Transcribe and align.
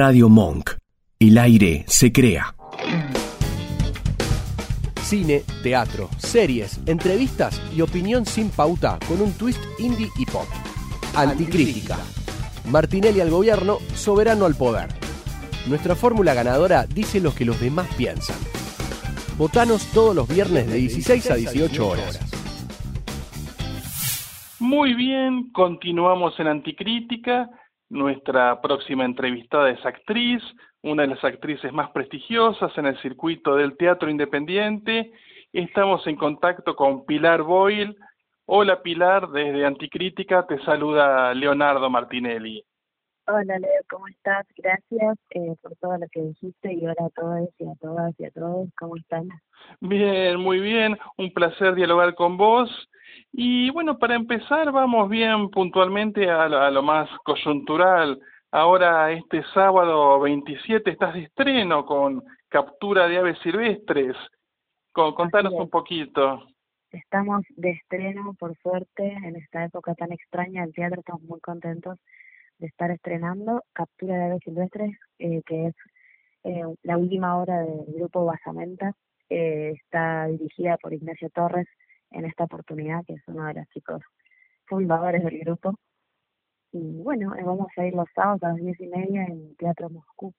Radio 0.00 0.28
Monk. 0.28 0.74
El 1.18 1.38
aire 1.38 1.82
se 1.88 2.12
crea. 2.12 2.54
Cine, 5.02 5.42
teatro, 5.64 6.08
series, 6.18 6.80
entrevistas 6.86 7.60
y 7.76 7.80
opinión 7.80 8.24
sin 8.24 8.50
pauta 8.50 9.00
con 9.08 9.20
un 9.20 9.32
twist 9.32 9.60
indie 9.80 10.06
y 10.16 10.24
pop. 10.24 10.46
Anticrítica. 11.16 11.96
Martinelli 12.70 13.20
al 13.20 13.30
gobierno, 13.30 13.78
soberano 13.96 14.46
al 14.46 14.54
poder. 14.54 14.86
Nuestra 15.66 15.96
fórmula 15.96 16.32
ganadora 16.32 16.86
dice 16.86 17.18
lo 17.18 17.34
que 17.34 17.44
los 17.44 17.60
demás 17.60 17.92
piensan. 17.96 18.36
Votanos 19.36 19.84
todos 19.92 20.14
los 20.14 20.28
viernes 20.28 20.68
de 20.68 20.76
16 20.76 21.28
a 21.28 21.34
18 21.34 21.88
horas. 21.88 22.20
Muy 24.60 24.94
bien, 24.94 25.50
continuamos 25.50 26.38
en 26.38 26.46
Anticrítica. 26.46 27.50
Nuestra 27.90 28.60
próxima 28.60 29.06
entrevistada 29.06 29.70
es 29.70 29.84
actriz, 29.86 30.42
una 30.82 31.02
de 31.02 31.08
las 31.08 31.24
actrices 31.24 31.72
más 31.72 31.90
prestigiosas 31.90 32.76
en 32.76 32.86
el 32.86 33.00
circuito 33.00 33.56
del 33.56 33.76
teatro 33.78 34.10
independiente. 34.10 35.12
Estamos 35.52 36.06
en 36.06 36.16
contacto 36.16 36.76
con 36.76 37.06
Pilar 37.06 37.42
Boyle. 37.42 37.96
Hola 38.44 38.82
Pilar, 38.82 39.30
desde 39.30 39.64
Anticrítica 39.64 40.46
te 40.46 40.62
saluda 40.64 41.32
Leonardo 41.32 41.88
Martinelli. 41.88 42.62
Hola 43.30 43.58
Leo, 43.58 43.82
¿cómo 43.90 44.08
estás? 44.08 44.46
Gracias 44.56 45.18
eh, 45.30 45.54
por 45.60 45.76
todo 45.76 45.98
lo 45.98 46.06
que 46.10 46.22
dijiste 46.22 46.72
y 46.72 46.86
hola 46.86 46.94
a 46.98 47.10
todos 47.10 47.50
y 47.58 47.68
a 47.68 47.74
todas 47.78 48.18
y 48.18 48.24
a 48.24 48.30
todos, 48.30 48.70
¿cómo 48.78 48.96
están? 48.96 49.28
Bien, 49.80 50.40
muy 50.40 50.60
bien, 50.60 50.96
un 51.18 51.30
placer 51.34 51.74
dialogar 51.74 52.14
con 52.14 52.38
vos. 52.38 52.70
Y 53.30 53.68
bueno, 53.68 53.98
para 53.98 54.14
empezar 54.14 54.72
vamos 54.72 55.10
bien 55.10 55.50
puntualmente 55.50 56.30
a 56.30 56.48
lo, 56.48 56.58
a 56.58 56.70
lo 56.70 56.82
más 56.82 57.10
coyuntural. 57.22 58.18
Ahora 58.50 59.12
este 59.12 59.44
sábado 59.52 60.20
27 60.20 60.90
estás 60.90 61.12
de 61.12 61.24
estreno 61.24 61.84
con 61.84 62.24
Captura 62.48 63.08
de 63.08 63.18
Aves 63.18 63.38
Silvestres. 63.42 64.16
Con, 64.90 65.12
contanos 65.12 65.52
un 65.52 65.68
poquito. 65.68 66.46
Estamos 66.92 67.44
de 67.56 67.72
estreno, 67.72 68.32
por 68.38 68.56
suerte, 68.62 69.06
en 69.22 69.36
esta 69.36 69.66
época 69.66 69.94
tan 69.94 70.12
extraña 70.12 70.62
del 70.62 70.72
teatro, 70.72 71.00
estamos 71.00 71.22
muy 71.24 71.40
contentos 71.40 71.98
de 72.58 72.66
estar 72.66 72.90
estrenando 72.90 73.62
Captura 73.72 74.16
de 74.16 74.24
Aves 74.24 74.40
Silvestres, 74.44 74.96
eh, 75.18 75.42
que 75.46 75.68
es 75.68 75.74
eh, 76.44 76.64
la 76.82 76.96
última 76.96 77.36
obra 77.40 77.62
del 77.62 77.86
grupo 77.94 78.24
Basamenta. 78.24 78.92
Eh, 79.30 79.72
está 79.74 80.26
dirigida 80.26 80.76
por 80.78 80.92
Ignacio 80.94 81.28
Torres 81.30 81.66
en 82.10 82.24
esta 82.24 82.44
oportunidad, 82.44 83.04
que 83.06 83.14
es 83.14 83.22
uno 83.26 83.44
de 83.44 83.54
los 83.54 83.68
chicos 83.68 84.02
fundadores 84.66 85.24
del 85.24 85.38
grupo. 85.40 85.74
Y 86.72 87.02
bueno, 87.02 87.34
eh, 87.34 87.42
vamos 87.44 87.68
a 87.76 87.86
ir 87.86 87.94
los 87.94 88.08
sábados 88.14 88.42
a 88.42 88.48
las 88.48 88.56
diez 88.56 88.78
y 88.80 88.86
media 88.88 89.24
en 89.24 89.54
Teatro 89.56 89.88
Moscú. 89.90 90.32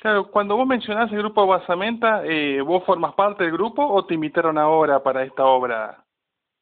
Claro, 0.00 0.30
cuando 0.30 0.56
vos 0.56 0.66
mencionás 0.66 1.10
el 1.12 1.18
grupo 1.18 1.46
Basamenta, 1.46 2.24
eh, 2.24 2.60
¿vos 2.60 2.84
formas 2.84 3.14
parte 3.14 3.44
del 3.44 3.52
grupo 3.52 3.86
o 3.86 4.04
te 4.04 4.14
invitaron 4.14 4.58
ahora 4.58 5.02
para 5.02 5.22
esta 5.22 5.44
obra? 5.44 6.03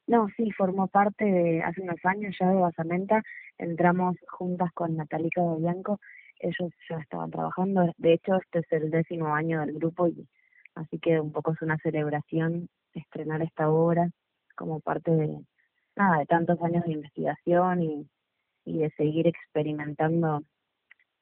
No, 0.07 0.27
sí, 0.35 0.51
formó 0.51 0.87
parte 0.87 1.25
de 1.25 1.63
hace 1.63 1.81
unos 1.81 2.03
años 2.03 2.35
ya 2.39 2.49
de 2.49 2.55
Basamenta. 2.55 3.21
Entramos 3.57 4.15
juntas 4.27 4.71
con 4.73 4.97
Natalica 4.97 5.41
de. 5.41 5.99
Ellos 6.39 6.71
ya 6.89 6.97
estaban 6.97 7.31
trabajando. 7.31 7.91
De 7.97 8.13
hecho, 8.13 8.35
este 8.35 8.59
es 8.59 8.71
el 8.71 8.91
décimo 8.91 9.33
año 9.33 9.61
del 9.61 9.73
grupo 9.73 10.07
y 10.07 10.27
así 10.75 10.99
que 10.99 11.19
un 11.19 11.31
poco 11.31 11.53
es 11.53 11.61
una 11.61 11.77
celebración 11.77 12.67
estrenar 12.93 13.41
esta 13.41 13.69
obra 13.69 14.09
como 14.55 14.79
parte 14.81 15.11
de 15.11 15.39
nada 15.95 16.19
de 16.19 16.25
tantos 16.25 16.61
años 16.61 16.83
de 16.83 16.93
investigación 16.93 17.81
y, 17.81 18.07
y 18.65 18.79
de 18.79 18.89
seguir 18.91 19.27
experimentando 19.27 20.41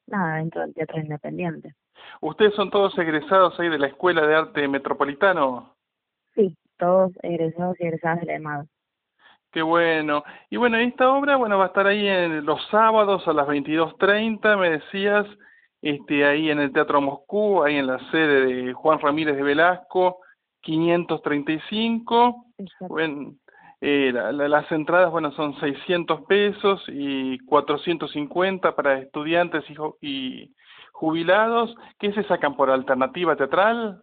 nada 0.08 0.38
dentro 0.38 0.62
del 0.62 0.74
teatro 0.74 1.00
independiente. 1.00 1.76
¿Ustedes 2.22 2.54
son 2.56 2.70
todos 2.70 2.98
egresados 2.98 3.60
ahí 3.60 3.70
de 3.70 3.80
la 3.80 3.88
Escuela 3.88 4.26
de 4.26 4.36
Arte 4.36 4.68
Metropolitano? 4.68 5.76
Sí, 6.36 6.58
todos 6.78 7.12
egresados 7.22 7.80
y 7.80 7.84
egresadas 7.84 8.22
de 8.22 8.26
la 8.26 8.36
EMAD. 8.36 8.66
Qué 9.52 9.62
bueno. 9.62 10.24
Y 10.50 10.58
bueno, 10.58 10.78
esta 10.78 11.12
obra 11.12 11.36
bueno 11.36 11.58
va 11.58 11.66
a 11.66 11.68
estar 11.68 11.86
ahí 11.86 12.08
en 12.08 12.46
los 12.46 12.66
sábados 12.70 13.28
a 13.28 13.34
las 13.34 13.48
22.30, 13.48 14.58
me 14.58 14.70
decías, 14.72 15.28
este 15.82 16.26
ahí 16.26 16.50
en 16.50 16.60
el 16.60 16.72
Teatro 16.72 17.02
Moscú, 17.02 17.62
ahí 17.62 17.76
en 17.76 17.88
la 17.88 18.00
sede 18.12 18.46
de 18.46 18.74
Juan 18.74 19.00
Ramírez 19.00 19.36
de 19.36 19.44
Velasco, 19.44 20.20
535. 20.62 22.46
Bueno, 22.88 23.34
eh, 23.82 24.12
la, 24.14 24.32
la, 24.32 24.48
las 24.48 24.72
entradas, 24.72 25.12
bueno, 25.12 25.32
son 25.32 25.60
600 25.60 26.22
pesos 26.28 26.84
y 26.88 27.40
450 27.40 28.74
para 28.74 29.00
estudiantes 29.00 29.66
y, 29.70 30.08
y 30.08 30.56
jubilados. 30.94 31.76
¿Qué 32.00 32.14
se 32.14 32.24
sacan 32.24 32.56
por 32.56 32.70
alternativa 32.70 33.36
teatral? 33.36 34.02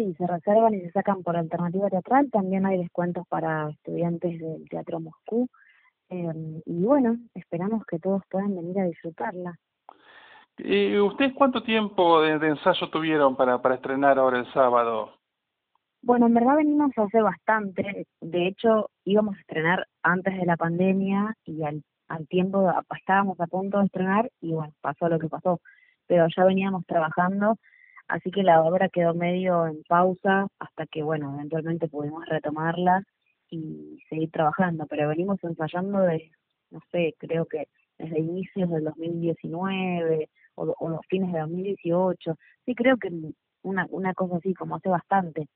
Sí, 0.00 0.14
se 0.14 0.26
reservan 0.26 0.72
y 0.72 0.80
se 0.80 0.92
sacan 0.92 1.22
por 1.22 1.36
alternativa 1.36 1.90
teatral. 1.90 2.30
También 2.30 2.64
hay 2.64 2.78
descuentos 2.78 3.26
para 3.28 3.68
estudiantes 3.68 4.38
del 4.38 4.66
Teatro 4.70 4.98
Moscú. 4.98 5.46
Eh, 6.08 6.62
y 6.64 6.82
bueno, 6.82 7.18
esperamos 7.34 7.84
que 7.84 7.98
todos 7.98 8.22
puedan 8.30 8.56
venir 8.56 8.80
a 8.80 8.84
disfrutarla. 8.84 9.58
¿Y 10.56 10.98
ustedes 10.98 11.34
cuánto 11.34 11.62
tiempo 11.62 12.22
de, 12.22 12.38
de 12.38 12.48
ensayo 12.48 12.88
tuvieron 12.88 13.36
para, 13.36 13.60
para 13.60 13.74
estrenar 13.74 14.18
ahora 14.18 14.38
el 14.38 14.50
sábado? 14.54 15.12
Bueno, 16.00 16.28
en 16.28 16.32
verdad 16.32 16.56
venimos 16.56 16.92
hace 16.96 17.20
bastante. 17.20 18.06
De 18.22 18.46
hecho, 18.46 18.88
íbamos 19.04 19.36
a 19.36 19.40
estrenar 19.40 19.86
antes 20.02 20.34
de 20.34 20.46
la 20.46 20.56
pandemia 20.56 21.34
y 21.44 21.62
al, 21.62 21.82
al 22.08 22.26
tiempo 22.26 22.72
estábamos 22.96 23.38
a 23.38 23.46
punto 23.46 23.80
de 23.80 23.84
estrenar 23.84 24.30
y 24.40 24.52
bueno, 24.52 24.72
pasó 24.80 25.10
lo 25.10 25.18
que 25.18 25.28
pasó. 25.28 25.60
Pero 26.06 26.26
ya 26.34 26.44
veníamos 26.44 26.86
trabajando, 26.86 27.58
así 28.10 28.30
que 28.30 28.42
la 28.42 28.62
obra 28.62 28.88
quedó 28.88 29.14
medio 29.14 29.66
en 29.66 29.82
pausa 29.84 30.46
hasta 30.58 30.86
que, 30.86 31.02
bueno, 31.02 31.34
eventualmente 31.34 31.88
pudimos 31.88 32.26
retomarla 32.26 33.02
y 33.50 33.98
seguir 34.08 34.30
trabajando. 34.30 34.86
Pero 34.86 35.08
venimos 35.08 35.42
ensayando 35.42 36.00
de, 36.00 36.30
no 36.70 36.80
sé, 36.90 37.14
creo 37.18 37.46
que 37.46 37.68
desde 37.98 38.18
inicios 38.18 38.70
del 38.70 38.84
2019 38.84 40.28
o, 40.54 40.74
o 40.78 40.88
los 40.88 41.00
fines 41.08 41.32
de 41.32 41.40
2018. 41.40 42.34
Sí, 42.64 42.74
creo 42.74 42.96
que 42.96 43.10
una, 43.62 43.86
una 43.90 44.14
cosa 44.14 44.36
así, 44.36 44.54
como 44.54 44.76
hace 44.76 44.88
bastante. 44.88 45.48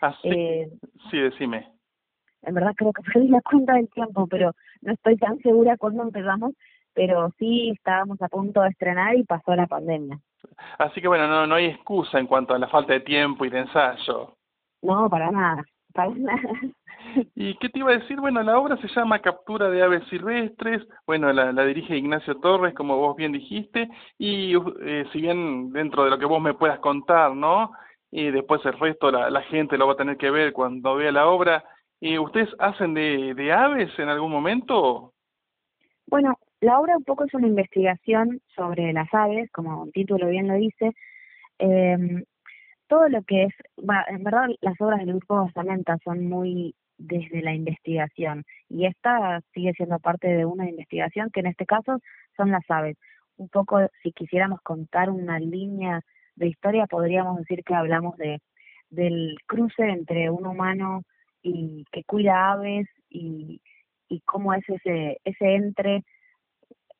Así, 0.00 0.28
eh, 0.28 0.70
sí, 1.10 1.18
decime. 1.18 1.68
En 2.42 2.54
verdad 2.54 2.72
creo 2.76 2.92
que 2.92 3.02
perdí 3.12 3.28
la 3.28 3.40
cuenta 3.42 3.74
del 3.74 3.88
tiempo, 3.90 4.26
pero 4.26 4.52
no 4.82 4.92
estoy 4.92 5.16
tan 5.16 5.38
segura 5.38 5.76
cuándo 5.76 6.02
empezamos, 6.02 6.54
pero 6.92 7.30
sí 7.38 7.70
estábamos 7.70 8.20
a 8.22 8.28
punto 8.28 8.62
de 8.62 8.68
estrenar 8.68 9.16
y 9.16 9.24
pasó 9.24 9.54
la 9.54 9.66
pandemia. 9.66 10.18
Así 10.78 11.00
que 11.00 11.08
bueno, 11.08 11.26
no, 11.26 11.46
no 11.46 11.54
hay 11.54 11.66
excusa 11.66 12.18
en 12.18 12.26
cuanto 12.26 12.54
a 12.54 12.58
la 12.58 12.68
falta 12.68 12.92
de 12.92 13.00
tiempo 13.00 13.44
y 13.44 13.50
de 13.50 13.60
ensayo. 13.60 14.36
No, 14.82 15.08
para 15.08 15.30
nada, 15.30 15.62
para 15.92 16.10
nada. 16.14 16.42
¿Y 17.34 17.56
qué 17.58 17.68
te 17.68 17.78
iba 17.78 17.90
a 17.90 17.98
decir? 17.98 18.18
Bueno, 18.20 18.42
la 18.42 18.58
obra 18.58 18.76
se 18.78 18.88
llama 18.88 19.20
Captura 19.20 19.70
de 19.70 19.82
Aves 19.82 20.04
Silvestres, 20.08 20.82
bueno, 21.06 21.32
la, 21.32 21.52
la 21.52 21.64
dirige 21.64 21.96
Ignacio 21.96 22.36
Torres, 22.36 22.74
como 22.74 22.96
vos 22.96 23.16
bien 23.16 23.32
dijiste, 23.32 23.88
y 24.18 24.54
eh, 24.82 25.04
si 25.12 25.20
bien 25.20 25.70
dentro 25.70 26.04
de 26.04 26.10
lo 26.10 26.18
que 26.18 26.24
vos 26.24 26.40
me 26.40 26.54
puedas 26.54 26.78
contar, 26.80 27.34
¿no? 27.34 27.70
y 28.16 28.30
después 28.30 28.64
el 28.64 28.78
resto 28.78 29.10
la, 29.10 29.28
la 29.28 29.42
gente 29.42 29.76
lo 29.76 29.88
va 29.88 29.94
a 29.94 29.96
tener 29.96 30.16
que 30.16 30.30
ver 30.30 30.52
cuando 30.52 30.94
vea 30.94 31.10
la 31.10 31.26
obra. 31.26 31.64
¿Y 32.00 32.16
¿Ustedes 32.16 32.48
hacen 32.60 32.94
de, 32.94 33.34
de 33.34 33.52
aves 33.52 33.90
en 33.98 34.08
algún 34.08 34.30
momento? 34.30 35.14
Bueno, 36.06 36.38
la 36.64 36.80
obra 36.80 36.96
un 36.96 37.04
poco 37.04 37.24
es 37.24 37.34
una 37.34 37.46
investigación 37.46 38.40
sobre 38.56 38.92
las 38.92 39.12
aves, 39.12 39.50
como 39.52 39.84
el 39.84 39.92
título 39.92 40.28
bien 40.28 40.48
lo 40.48 40.54
dice. 40.54 40.92
Eh, 41.58 42.24
todo 42.88 43.08
lo 43.08 43.22
que 43.22 43.44
es, 43.44 43.54
en 44.08 44.24
verdad 44.24 44.48
las 44.62 44.80
obras 44.80 45.00
del 45.00 45.16
grupo 45.16 45.44
Basamenta 45.44 45.98
son 46.04 46.26
muy 46.26 46.74
desde 46.96 47.42
la 47.42 47.52
investigación 47.52 48.44
y 48.68 48.86
esta 48.86 49.40
sigue 49.52 49.72
siendo 49.74 49.98
parte 49.98 50.28
de 50.28 50.44
una 50.46 50.68
investigación 50.68 51.30
que 51.30 51.40
en 51.40 51.46
este 51.46 51.66
caso 51.66 51.98
son 52.36 52.50
las 52.50 52.64
aves. 52.68 52.96
Un 53.36 53.48
poco, 53.48 53.80
si 54.02 54.12
quisiéramos 54.12 54.60
contar 54.62 55.10
una 55.10 55.38
línea 55.38 56.00
de 56.36 56.48
historia 56.48 56.86
podríamos 56.86 57.36
decir 57.38 57.62
que 57.64 57.74
hablamos 57.74 58.16
de 58.16 58.40
del 58.90 59.36
cruce 59.46 59.82
entre 59.82 60.30
un 60.30 60.46
humano 60.46 61.02
y 61.42 61.84
que 61.92 62.04
cuida 62.04 62.52
aves 62.52 62.86
y, 63.10 63.60
y 64.08 64.20
cómo 64.20 64.54
es 64.54 64.64
ese 64.68 65.18
ese 65.24 65.54
entre 65.56 66.04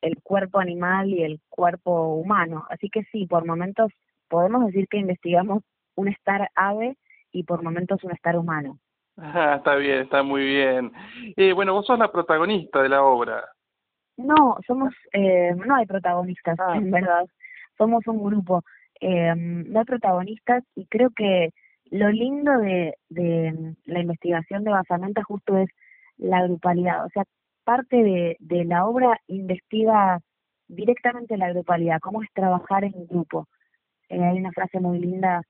el 0.05 0.23
cuerpo 0.23 0.59
animal 0.59 1.09
y 1.09 1.23
el 1.23 1.41
cuerpo 1.49 2.15
humano. 2.15 2.67
Así 2.71 2.89
que 2.91 3.05
sí, 3.05 3.27
por 3.27 3.47
momentos 3.47 3.93
podemos 4.29 4.67
decir 4.67 4.87
que 4.89 4.99
investigamos 4.99 5.62
un 5.97 6.09
estar 6.09 6.51
ave 6.55 6.97
y 7.33 7.45
por 7.45 7.62
momentos 7.62 8.03
un 8.05 8.12
estar 8.12 8.37
humano. 8.37 8.79
Ah, 9.17 9.56
está 9.59 9.77
bien, 9.77 10.01
está 10.01 10.23
muy 10.23 10.45
bien. 10.45 10.93
Eh, 11.37 11.53
bueno, 11.53 11.73
vos 11.73 11.87
sos 11.87 11.99
la 11.99 12.11
protagonista 12.11 12.83
de 12.83 12.89
la 12.89 13.03
obra. 13.03 13.45
No, 14.17 14.56
somos, 14.67 14.93
eh, 15.12 15.55
no 15.55 15.75
hay 15.75 15.87
protagonistas, 15.87 16.59
ah. 16.61 16.77
en 16.77 16.91
verdad. 16.91 17.27
Somos 17.77 18.06
un 18.06 18.23
grupo 18.23 18.62
eh, 19.01 19.35
no 19.37 19.81
hay 19.81 19.85
protagonistas 19.85 20.65
y 20.75 20.87
creo 20.87 21.11
que 21.11 21.51
lo 21.91 22.11
lindo 22.11 22.56
de, 22.59 22.95
de 23.09 23.75
la 23.85 24.01
investigación 24.01 24.65
de 24.65 24.71
Basamenta 24.71 25.23
justo 25.23 25.59
es 25.59 25.69
la 26.17 26.43
grupalidad, 26.43 27.05
o 27.05 27.09
sea, 27.11 27.25
parte 27.64 27.96
de, 27.96 28.37
de 28.40 28.64
la 28.64 28.87
obra 28.87 29.20
investiga 29.26 30.20
directamente 30.69 31.37
la 31.37 31.50
grupalidad, 31.50 32.00
cómo 32.00 32.22
es 32.22 32.28
trabajar 32.32 32.84
en 32.84 33.06
grupo. 33.06 33.49
Eh, 34.08 34.22
hay 34.22 34.38
una 34.38 34.52
frase 34.52 34.81
muy 34.81 34.99
linda 34.99 35.43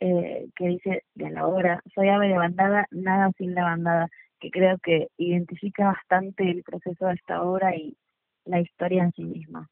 eh, 0.00 0.48
que 0.54 0.68
dice 0.68 1.02
en 1.16 1.34
la 1.34 1.46
obra, 1.46 1.82
soy 1.94 2.08
ave 2.08 2.28
de 2.28 2.38
bandada, 2.38 2.86
nada 2.90 3.30
sin 3.36 3.54
la 3.54 3.64
bandada, 3.64 4.08
que 4.40 4.50
creo 4.50 4.78
que 4.82 5.08
identifica 5.16 5.86
bastante 5.86 6.48
el 6.50 6.62
proceso 6.62 7.06
de 7.06 7.14
esta 7.14 7.42
obra 7.42 7.74
y 7.74 7.96
la 8.44 8.60
historia 8.60 9.02
en 9.02 9.12
sí 9.12 9.24
misma. 9.24 9.68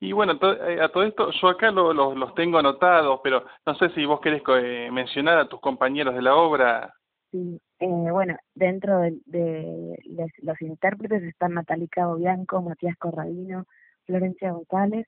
Y 0.00 0.12
bueno, 0.12 0.38
eh, 0.42 0.80
a 0.80 0.88
todo 0.88 1.04
esto, 1.04 1.30
yo 1.30 1.48
acá 1.48 1.70
lo, 1.70 1.92
los 1.92 2.34
tengo 2.34 2.58
anotados, 2.58 3.20
pero 3.22 3.44
no 3.66 3.74
sé 3.74 3.90
si 3.90 4.04
vos 4.06 4.20
querés 4.20 4.42
eh, 4.48 4.88
mencionar 4.90 5.38
a 5.38 5.48
tus 5.48 5.60
compañeros 5.60 6.14
de 6.14 6.22
la 6.22 6.34
obra. 6.34 6.92
Sí, 7.30 7.60
eh, 7.80 8.10
bueno, 8.10 8.36
dentro 8.54 9.00
de, 9.00 9.98
los, 10.42 10.62
intérpretes 10.62 11.22
están 11.24 11.54
Natalica 11.54 12.12
Bianco, 12.14 12.62
Matías 12.62 12.96
Corradino, 12.96 13.66
Florencia 14.06 14.52
González, 14.52 15.06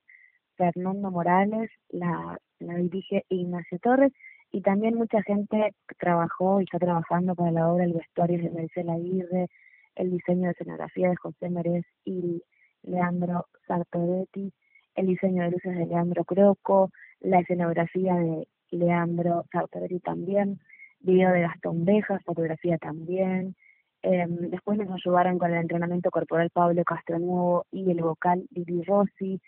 Fernando 0.56 1.10
Morales, 1.10 1.70
la, 1.90 2.38
la 2.58 2.74
dirige 2.74 3.24
Ignacio 3.28 3.78
Torres, 3.78 4.12
y 4.50 4.62
también 4.62 4.96
mucha 4.96 5.22
gente 5.22 5.74
trabajó 5.98 6.60
y 6.60 6.64
está 6.64 6.78
trabajando 6.78 7.34
para 7.34 7.52
la 7.52 7.68
obra 7.68 7.84
El 7.84 7.92
vestuario 7.92 8.38
de 8.38 8.50
Maricela 8.50 8.94
Aguirre, 8.94 9.48
el 9.94 10.10
diseño 10.10 10.46
de 10.46 10.52
escenografía 10.52 11.10
de 11.10 11.16
José 11.16 11.50
Merez 11.50 11.84
y 12.04 12.42
Leandro 12.82 13.46
Sartoretti, 13.66 14.52
el 14.94 15.06
diseño 15.06 15.42
de 15.44 15.50
luces 15.50 15.76
de 15.76 15.86
Leandro 15.86 16.24
Croco, 16.24 16.90
la 17.20 17.40
escenografía 17.40 18.14
de 18.14 18.48
Leandro 18.70 19.44
Sartoretti 19.52 20.00
también, 20.00 20.60
video 21.00 21.32
de 21.32 21.42
Gastón 21.42 21.84
Bejas, 21.84 22.22
fotografía 22.24 22.78
también. 22.78 23.54
Eh, 24.02 24.26
después 24.28 24.78
nos 24.78 24.90
ayudaron 24.90 25.38
con 25.38 25.52
el 25.52 25.60
entrenamiento 25.60 26.10
corporal 26.10 26.50
Pablo 26.50 26.84
Castronuevo 26.84 27.66
y 27.72 27.90
el 27.90 28.00
vocal 28.00 28.44
Vivi 28.50 28.82
Rossi. 28.84 29.40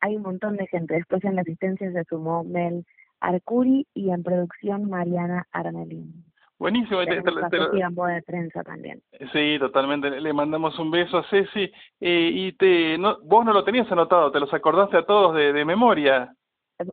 Hay 0.00 0.16
un 0.16 0.22
montón 0.22 0.56
de 0.56 0.66
gente. 0.66 0.94
Después 0.94 1.24
en 1.24 1.36
la 1.36 1.42
asistencia 1.42 1.90
se 1.92 2.04
sumó 2.04 2.44
Mel 2.44 2.84
Arcuri 3.20 3.86
y 3.94 4.10
en 4.10 4.22
producción 4.22 4.88
Mariana 4.88 5.46
Armelín. 5.52 6.24
Buenísimo. 6.58 7.02
Te, 7.06 7.16
de 7.16 8.22
prensa 8.26 8.62
también. 8.62 9.00
Sí, 9.32 9.56
totalmente. 9.58 10.10
Le 10.20 10.32
mandamos 10.34 10.78
un 10.78 10.90
beso 10.90 11.16
a 11.16 11.24
Ceci. 11.30 11.72
Eh, 12.00 12.30
y 12.34 12.52
te, 12.52 12.98
no, 12.98 13.18
vos 13.22 13.46
no 13.46 13.54
lo 13.54 13.64
tenías 13.64 13.90
anotado, 13.90 14.30
te 14.30 14.40
los 14.40 14.52
acordaste 14.52 14.98
a 14.98 15.06
todos 15.06 15.34
de, 15.34 15.54
de 15.54 15.64
memoria. 15.64 16.34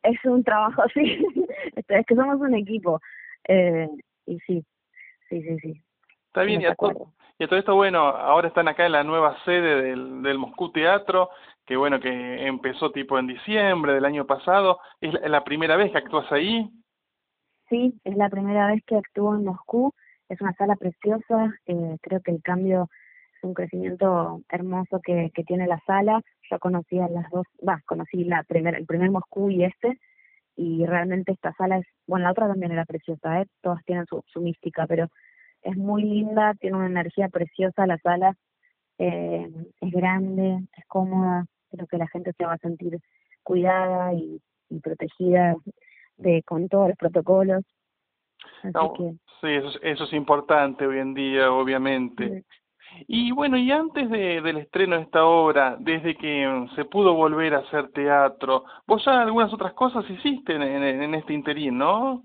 Es 0.04 0.24
un 0.24 0.44
trabajo, 0.44 0.84
sí. 0.94 1.22
es 1.76 2.06
que 2.06 2.16
somos 2.16 2.40
un 2.40 2.56
equipo. 2.56 3.02
Eh, 3.48 3.88
y 4.26 4.40
sí, 4.40 4.66
sí, 5.30 5.42
sí, 5.42 5.60
sí. 5.60 5.82
Está 6.28 6.44
bien, 6.44 6.62
y 6.62 6.66
a, 6.66 6.76
todo, 6.76 7.14
y 7.40 7.44
a 7.44 7.48
todo 7.48 7.60
esto, 7.60 7.76
bueno, 7.76 8.00
ahora 8.00 8.50
están 8.50 8.68
acá 8.68 8.86
en 8.86 8.92
la 8.92 9.04
nueva 9.04 9.38
sede 9.44 9.82
del, 9.82 10.22
del 10.22 10.38
Moscú 10.38 10.72
Teatro, 10.72 11.30
que 11.66 11.76
bueno, 11.76 12.00
que 12.00 12.46
empezó 12.46 12.92
tipo 12.92 13.18
en 13.18 13.28
diciembre 13.28 13.94
del 13.94 14.06
año 14.06 14.26
pasado. 14.26 14.80
¿Es 15.02 15.14
la 15.30 15.44
primera 15.44 15.76
vez 15.76 15.92
que 15.92 15.98
actúas 15.98 16.32
ahí? 16.32 16.70
Sí, 17.70 17.94
es 18.04 18.16
la 18.16 18.30
primera 18.30 18.68
vez 18.68 18.82
que 18.86 18.96
actúo 18.96 19.36
en 19.36 19.44
Moscú. 19.44 19.94
Es 20.30 20.40
una 20.42 20.54
sala 20.54 20.76
preciosa. 20.76 21.54
Eh, 21.66 21.98
creo 22.02 22.22
que 22.22 22.32
el 22.32 22.42
cambio 22.42 22.88
es 23.36 23.44
un 23.44 23.54
crecimiento 23.54 24.42
hermoso 24.50 25.02
que, 25.04 25.32
que 25.34 25.44
tiene 25.44 25.68
la 25.68 25.80
sala. 25.86 26.22
Yo 26.50 26.60
conocía 26.60 27.08
las 27.10 27.30
dos, 27.32 27.46
va, 27.68 27.82
conocí 27.86 28.24
la 28.24 28.44
primera, 28.44 28.78
el 28.78 28.86
primer 28.86 29.12
Moscú 29.12 29.50
y 29.50 29.66
este, 29.66 30.00
y 30.58 30.86
realmente 30.86 31.32
esta 31.32 31.54
sala 31.54 31.78
es, 31.78 31.86
bueno, 32.08 32.26
la 32.26 32.32
otra 32.32 32.48
también 32.48 32.72
era 32.72 32.84
preciosa, 32.84 33.42
¿eh? 33.42 33.46
todas 33.62 33.86
tienen 33.86 34.08
su, 34.08 34.24
su 34.26 34.42
mística, 34.42 34.88
pero 34.88 35.08
es 35.62 35.78
muy 35.78 36.04
linda, 36.04 36.54
tiene 36.56 36.78
una 36.78 36.88
energía 36.88 37.30
preciosa 37.30 37.86
la 37.86 38.00
sala, 38.00 38.34
eh, 38.98 39.48
es 39.80 39.92
grande, 39.92 40.60
es 40.76 40.86
cómoda, 40.88 41.46
creo 41.70 41.86
que 41.86 41.98
la 41.98 42.08
gente 42.08 42.34
se 42.34 42.46
va 42.46 42.54
a 42.54 42.58
sentir 42.58 43.00
cuidada 43.44 44.14
y, 44.14 44.42
y 44.70 44.80
protegida 44.80 45.56
de 46.18 46.42
con 46.44 46.68
todos 46.70 46.90
los 46.90 46.98
protocolos. 46.98 47.64
Sí, 49.42 49.48
eso 49.50 49.70
es, 49.70 49.80
eso 49.84 50.04
es 50.06 50.14
importante 50.14 50.88
hoy 50.88 50.98
en 50.98 51.14
día, 51.14 51.52
obviamente. 51.52 52.44
Y 53.08 53.32
bueno, 53.32 53.58
y 53.58 53.72
antes 53.72 54.10
de, 54.10 54.42
del 54.42 54.58
estreno 54.58 54.96
de 54.96 55.04
esta 55.04 55.26
obra, 55.26 55.78
desde 55.80 56.16
que 56.16 56.68
se 56.76 56.86
pudo 56.86 57.14
volver 57.14 57.54
a 57.54 57.60
hacer 57.60 57.90
teatro, 57.92 58.64
vos 58.86 59.04
ya 59.06 59.22
algunas 59.22 59.54
otras 59.54 59.74
cosas 59.74 60.10
hiciste 60.10 60.56
en, 60.56 61.14
este 61.14 61.34
interín, 61.34 61.78
¿no? 61.78 62.24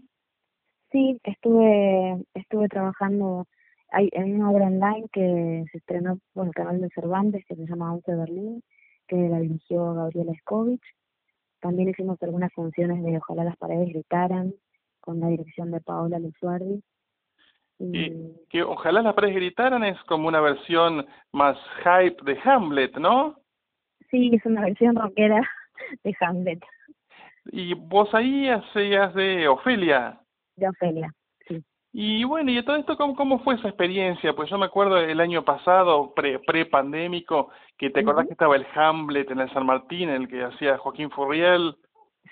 Sí, 0.91 1.19
estuve 1.25 2.23
estuve 2.35 2.69
trabajando 2.69 3.47
hay, 3.91 4.09
en 4.12 4.35
una 4.35 4.50
obra 4.50 4.67
online 4.67 5.06
que 5.12 5.64
se 5.70 5.79
estrenó 5.79 6.19
por 6.35 6.47
el 6.47 6.55
canal 6.55 6.81
de 6.81 6.88
Cervantes 6.91 7.44
que 7.47 7.56
se 7.56 7.67
llama 7.67 7.93
Once 7.93 8.15
Berlín, 8.15 8.62
que 9.08 9.17
la 9.17 9.41
dirigió 9.41 9.94
Gabriela 9.94 10.32
Escovich 10.32 10.82
también 11.62 11.91
hicimos 11.91 12.20
algunas 12.23 12.53
funciones 12.53 13.05
de 13.05 13.19
Ojalá 13.19 13.44
las 13.44 13.56
paredes 13.56 13.88
gritaran, 13.91 14.53
con 15.00 15.20
la 15.20 15.29
dirección 15.29 15.70
de 15.70 15.81
Paola 15.81 16.19
Luzuardi. 16.19 16.82
Y, 17.93 18.12
que 18.49 18.62
Ojalá 18.62 19.02
las 19.02 19.14
paredes 19.14 19.37
gritaran 19.37 19.82
es 19.82 20.00
como 20.05 20.29
una 20.29 20.40
versión 20.40 21.06
más 21.32 21.56
hype 21.79 22.23
de 22.25 22.38
Hamlet, 22.44 22.96
¿no? 22.96 23.37
Sí, 24.11 24.31
es 24.32 24.44
una 24.44 24.62
versión 24.62 24.94
rockera 24.94 25.40
de 26.05 26.17
Hamlet. 26.20 26.62
¿Y 27.46 27.75
vos 27.75 28.14
ahí 28.14 28.49
hacías 28.49 29.14
de 29.14 29.49
Ofelia? 29.49 30.20
De 30.56 30.69
Ofelia, 30.69 31.12
sí. 31.49 31.62
Y 31.93 32.25
bueno, 32.25 32.50
y 32.50 32.64
todo 32.64 32.76
esto, 32.76 32.96
¿cómo, 32.96 33.17
¿cómo 33.17 33.40
fue 33.40 33.56
esa 33.56 33.69
experiencia? 33.69 34.34
Pues 34.34 34.49
yo 34.49 34.58
me 34.58 34.67
acuerdo 34.67 34.99
el 34.99 35.20
año 35.20 35.44
pasado, 35.44 36.14
pre-pandémico, 36.14 37.50
que 37.76 37.90
te 37.90 38.00
acordás 38.00 38.26
que 38.26 38.32
estaba 38.32 38.56
el 38.56 38.67
Hamlet 38.75 39.31
en 39.31 39.40
el 39.40 39.52
San 39.52 39.67
Martín, 39.67 40.08
el 40.08 40.29
que 40.29 40.44
hacía 40.44 40.79
Joaquín 40.79 41.11
Furriel. 41.11 41.75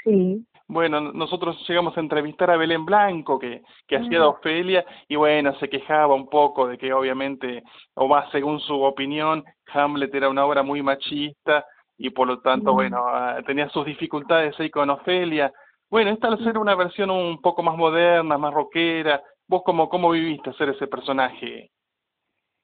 Sí. 0.05 0.47
Bueno, 0.73 1.01
nosotros 1.01 1.57
llegamos 1.69 1.97
a 1.97 2.01
entrevistar 2.01 2.51
a 2.51 2.57
Belén 2.57 2.85
Blanco, 2.85 3.39
que, 3.39 3.63
que 3.89 3.97
hacía 3.97 4.21
de 4.21 4.25
Ofelia, 4.25 4.85
y 5.09 5.17
bueno, 5.17 5.53
se 5.59 5.69
quejaba 5.69 6.15
un 6.15 6.29
poco 6.29 6.69
de 6.69 6.79
que 6.79 6.93
obviamente, 6.93 7.65
o 7.95 8.07
más 8.07 8.31
según 8.31 8.61
su 8.61 8.81
opinión, 8.81 9.45
Hamlet 9.73 10.15
era 10.15 10.29
una 10.29 10.47
obra 10.47 10.63
muy 10.63 10.81
machista, 10.81 11.67
y 11.99 12.11
por 12.11 12.29
lo 12.29 12.41
tanto, 12.41 12.73
bueno, 12.73 13.05
ah, 13.09 13.39
tenía 13.45 13.69
sus 13.69 13.85
dificultades 13.85 14.59
ahí 14.61 14.71
con 14.71 14.89
Ofelia. 14.91 15.53
Bueno, 15.91 16.13
esta 16.13 16.29
al 16.29 16.43
ser 16.45 16.57
una 16.57 16.77
versión 16.77 17.11
un 17.11 17.41
poco 17.41 17.63
más 17.63 17.77
moderna, 17.77 18.39
más 18.39 18.55
rockera, 18.55 19.21
¿Vos 19.51 19.63
cómo, 19.65 19.89
cómo 19.89 20.13
viviste 20.13 20.53
ser 20.53 20.69
ese 20.69 20.87
personaje? 20.87 21.73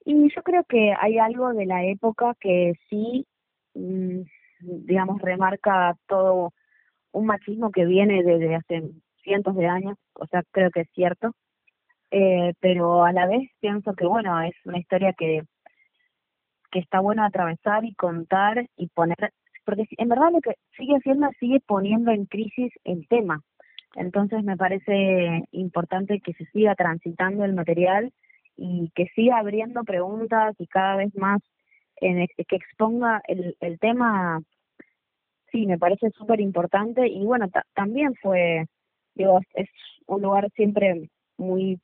Y 0.05 0.33
yo 0.33 0.41
creo 0.41 0.63
que 0.63 0.93
hay 0.97 1.17
algo 1.19 1.51
de 1.51 1.65
la 1.65 1.83
época 1.83 2.33
que 2.39 2.71
sí, 2.89 3.27
mm, 3.73 4.21
digamos, 4.61 5.21
remarca 5.21 5.97
todo 6.07 6.53
un 7.17 7.25
machismo 7.25 7.71
que 7.71 7.85
viene 7.85 8.23
desde 8.23 8.55
hace 8.55 8.91
cientos 9.23 9.55
de 9.55 9.67
años, 9.67 9.97
o 10.13 10.25
sea, 10.27 10.43
creo 10.51 10.71
que 10.71 10.81
es 10.81 10.89
cierto, 10.93 11.33
eh, 12.11 12.53
pero 12.59 13.03
a 13.03 13.11
la 13.11 13.27
vez 13.27 13.49
pienso 13.59 13.93
que, 13.93 14.05
bueno, 14.05 14.39
es 14.41 14.53
una 14.65 14.77
historia 14.79 15.13
que, 15.13 15.41
que 16.71 16.79
está 16.79 16.99
bueno 16.99 17.23
atravesar 17.23 17.83
y 17.85 17.93
contar 17.95 18.67
y 18.77 18.87
poner, 18.87 19.33
porque 19.65 19.85
en 19.97 20.09
verdad 20.09 20.31
lo 20.31 20.41
que 20.41 20.55
sigue 20.77 20.95
haciendo 20.95 21.27
sigue 21.39 21.59
poniendo 21.59 22.11
en 22.11 22.25
crisis 22.25 22.71
el 22.83 23.07
tema, 23.07 23.41
entonces 23.95 24.43
me 24.43 24.57
parece 24.57 25.43
importante 25.51 26.21
que 26.21 26.33
se 26.33 26.45
siga 26.45 26.75
transitando 26.75 27.43
el 27.43 27.53
material 27.53 28.13
y 28.55 28.91
que 28.95 29.07
siga 29.15 29.39
abriendo 29.39 29.83
preguntas 29.83 30.55
y 30.59 30.67
cada 30.67 30.97
vez 30.97 31.13
más 31.15 31.41
en 31.99 32.27
que 32.27 32.55
exponga 32.55 33.21
el, 33.27 33.57
el 33.59 33.79
tema, 33.79 34.41
sí, 35.51 35.65
me 35.65 35.77
parece 35.77 36.09
súper 36.11 36.39
importante 36.41 37.07
y 37.07 37.25
bueno, 37.25 37.47
también 37.73 38.13
fue, 38.21 38.65
digo, 39.15 39.39
es 39.53 39.69
un 40.07 40.21
lugar 40.21 40.49
siempre 40.55 41.09
muy 41.37 41.79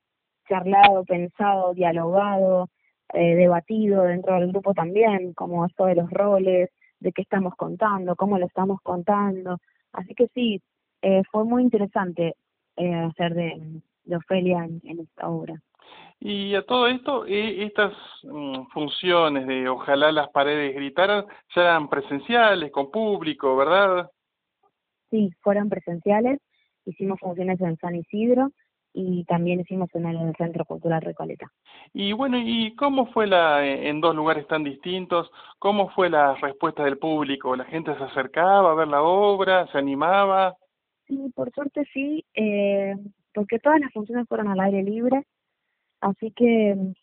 charlado, 0.47 1.03
pensado, 1.05 1.73
dialogado, 1.73 2.69
eh, 3.13 3.35
debatido 3.35 4.03
dentro 4.03 4.35
del 4.35 4.49
grupo 4.49 4.73
también, 4.73 5.33
como 5.33 5.65
esto 5.65 5.85
de 5.85 5.95
los 5.95 6.09
roles, 6.09 6.69
de 6.99 7.11
qué 7.11 7.21
estamos 7.21 7.53
contando, 7.55 8.15
cómo 8.15 8.37
lo 8.37 8.45
estamos 8.45 8.79
contando. 8.81 9.57
Así 9.91 10.15
que 10.15 10.27
sí, 10.33 10.61
eh, 11.01 11.21
fue 11.31 11.43
muy 11.45 11.63
interesante 11.63 12.35
eh, 12.77 12.93
hacer 12.95 13.35
de, 13.35 13.81
de 14.05 14.15
Ofelia 14.15 14.65
en, 14.65 14.99
esta 14.99 15.29
obra. 15.29 15.61
Y 16.19 16.55
a 16.55 16.65
todo 16.65 16.87
esto, 16.87 17.25
eh, 17.25 17.63
estas 17.65 17.93
mm, 18.23 18.67
funciones 18.73 19.45
de 19.47 19.67
ojalá 19.67 20.11
las 20.11 20.29
paredes 20.29 20.73
gritaran, 20.75 21.25
ya 21.55 21.61
eran 21.61 21.89
presenciales, 21.89 22.71
con 22.71 22.91
público, 22.91 23.55
¿verdad? 23.55 24.09
Sí, 25.09 25.29
fueron 25.41 25.69
presenciales. 25.69 26.39
Hicimos 26.85 27.19
funciones 27.19 27.59
en 27.61 27.77
San 27.77 27.95
Isidro 27.95 28.51
y 28.93 29.23
también 29.25 29.59
hicimos 29.59 29.89
en 29.93 30.05
el 30.05 30.35
Centro 30.35 30.65
Cultural 30.65 31.01
Recoleta. 31.01 31.51
Y 31.93 32.13
bueno, 32.13 32.37
¿y 32.37 32.75
cómo 32.75 33.07
fue 33.07 33.27
la, 33.27 33.65
en 33.65 33.99
dos 33.99 34.15
lugares 34.15 34.47
tan 34.47 34.63
distintos, 34.63 35.31
cómo 35.59 35.89
fue 35.89 36.09
la 36.09 36.35
respuesta 36.35 36.83
del 36.83 36.99
público? 36.99 37.55
¿La 37.55 37.65
gente 37.65 37.95
se 37.95 38.03
acercaba 38.03 38.71
a 38.71 38.75
ver 38.75 38.87
la 38.87 39.01
obra, 39.01 39.67
se 39.71 39.77
animaba? 39.79 40.55
Sí, 41.07 41.31
por 41.35 41.51
suerte 41.51 41.83
sí, 41.93 42.23
eh, 42.35 42.95
porque 43.33 43.59
todas 43.59 43.79
las 43.79 43.91
funciones 43.91 44.27
fueron 44.27 44.47
al 44.47 44.59
aire 44.59 44.83
libre, 44.83 45.23
así 46.03 46.31
que 46.31 46.75
mm, 46.75 46.93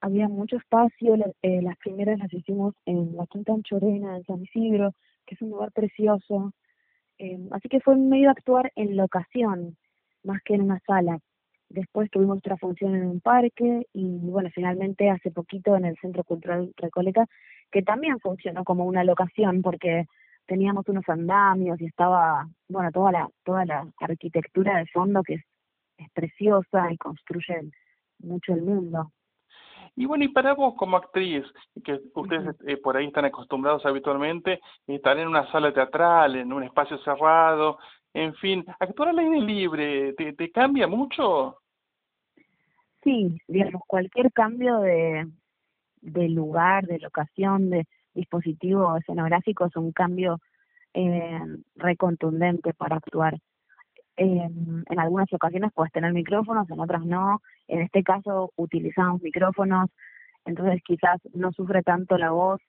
había 0.00 0.28
mucho 0.28 0.56
espacio. 0.56 1.16
Eh, 1.42 1.62
las 1.62 1.76
primeras 1.78 2.18
las 2.18 2.32
hicimos 2.32 2.74
en 2.86 3.16
la 3.16 3.26
Quinta 3.26 3.52
Anchorena, 3.52 4.16
en 4.16 4.24
San 4.24 4.42
Isidro, 4.42 4.92
que 5.26 5.34
es 5.34 5.42
un 5.42 5.50
lugar 5.50 5.72
precioso. 5.72 6.52
Eh, 7.18 7.38
así 7.52 7.68
que 7.68 7.80
fue 7.80 7.96
medio 7.96 8.30
actuar 8.30 8.72
en 8.76 8.96
locación, 8.96 9.76
más 10.24 10.42
que 10.42 10.54
en 10.54 10.62
una 10.62 10.80
sala. 10.86 11.18
Después 11.68 12.10
tuvimos 12.10 12.38
otra 12.38 12.56
función 12.56 12.94
en 12.94 13.06
un 13.06 13.20
parque 13.20 13.86
y 13.92 14.18
bueno, 14.20 14.50
finalmente 14.54 15.10
hace 15.10 15.30
poquito 15.30 15.76
en 15.76 15.86
el 15.86 15.96
Centro 15.98 16.22
Cultural 16.24 16.72
Recoleta, 16.76 17.26
que 17.72 17.82
también 17.82 18.20
funcionó 18.20 18.64
como 18.64 18.84
una 18.84 19.04
locación 19.04 19.62
porque 19.62 20.06
teníamos 20.46 20.86
unos 20.88 21.08
andamios 21.08 21.80
y 21.80 21.86
estaba, 21.86 22.48
bueno, 22.68 22.92
toda 22.92 23.12
la, 23.12 23.28
toda 23.44 23.64
la 23.64 23.88
arquitectura 23.98 24.78
de 24.78 24.86
fondo 24.86 25.22
que 25.22 25.34
es, 25.34 25.44
es 25.98 26.10
preciosa 26.12 26.92
y 26.92 26.98
construye 26.98 27.70
mucho 28.24 28.52
el 28.52 28.62
mundo. 28.62 29.12
Y 29.96 30.06
bueno, 30.06 30.24
y 30.24 30.28
para 30.28 30.54
vos 30.54 30.74
como 30.76 30.96
actriz, 30.96 31.44
que 31.84 32.00
ustedes 32.14 32.56
eh, 32.66 32.76
por 32.78 32.96
ahí 32.96 33.06
están 33.06 33.26
acostumbrados 33.26 33.86
habitualmente, 33.86 34.60
estar 34.86 35.16
en 35.18 35.28
una 35.28 35.50
sala 35.52 35.72
teatral, 35.72 36.34
en 36.34 36.52
un 36.52 36.64
espacio 36.64 36.98
cerrado, 36.98 37.78
en 38.12 38.34
fin, 38.34 38.64
actuar 38.80 39.10
al 39.10 39.18
aire 39.20 39.40
libre, 39.40 40.12
¿te, 40.14 40.32
te 40.32 40.50
cambia 40.50 40.86
mucho? 40.88 41.58
Sí, 43.02 43.36
digamos, 43.46 43.82
cualquier 43.86 44.32
cambio 44.32 44.80
de, 44.80 45.28
de 46.00 46.28
lugar, 46.28 46.86
de 46.86 46.98
locación, 46.98 47.70
de 47.70 47.86
dispositivo 48.14 48.96
escenográfico 48.96 49.66
es 49.66 49.76
un 49.76 49.92
cambio 49.92 50.38
eh, 50.94 51.40
recontundente 51.76 52.72
para 52.74 52.96
actuar. 52.96 53.38
En 54.16 54.98
algunas 54.98 55.32
ocasiones 55.32 55.72
puedes 55.74 55.92
tener 55.92 56.12
micrófonos, 56.12 56.70
en 56.70 56.80
otras 56.80 57.04
no. 57.04 57.42
En 57.68 57.80
este 57.80 58.02
caso 58.02 58.52
utilizamos 58.56 59.22
micrófonos, 59.22 59.90
entonces 60.44 60.82
quizás 60.84 61.20
no 61.32 61.52
sufre 61.52 61.82
tanto 61.82 62.16
la 62.18 62.30
voz, 62.30 62.60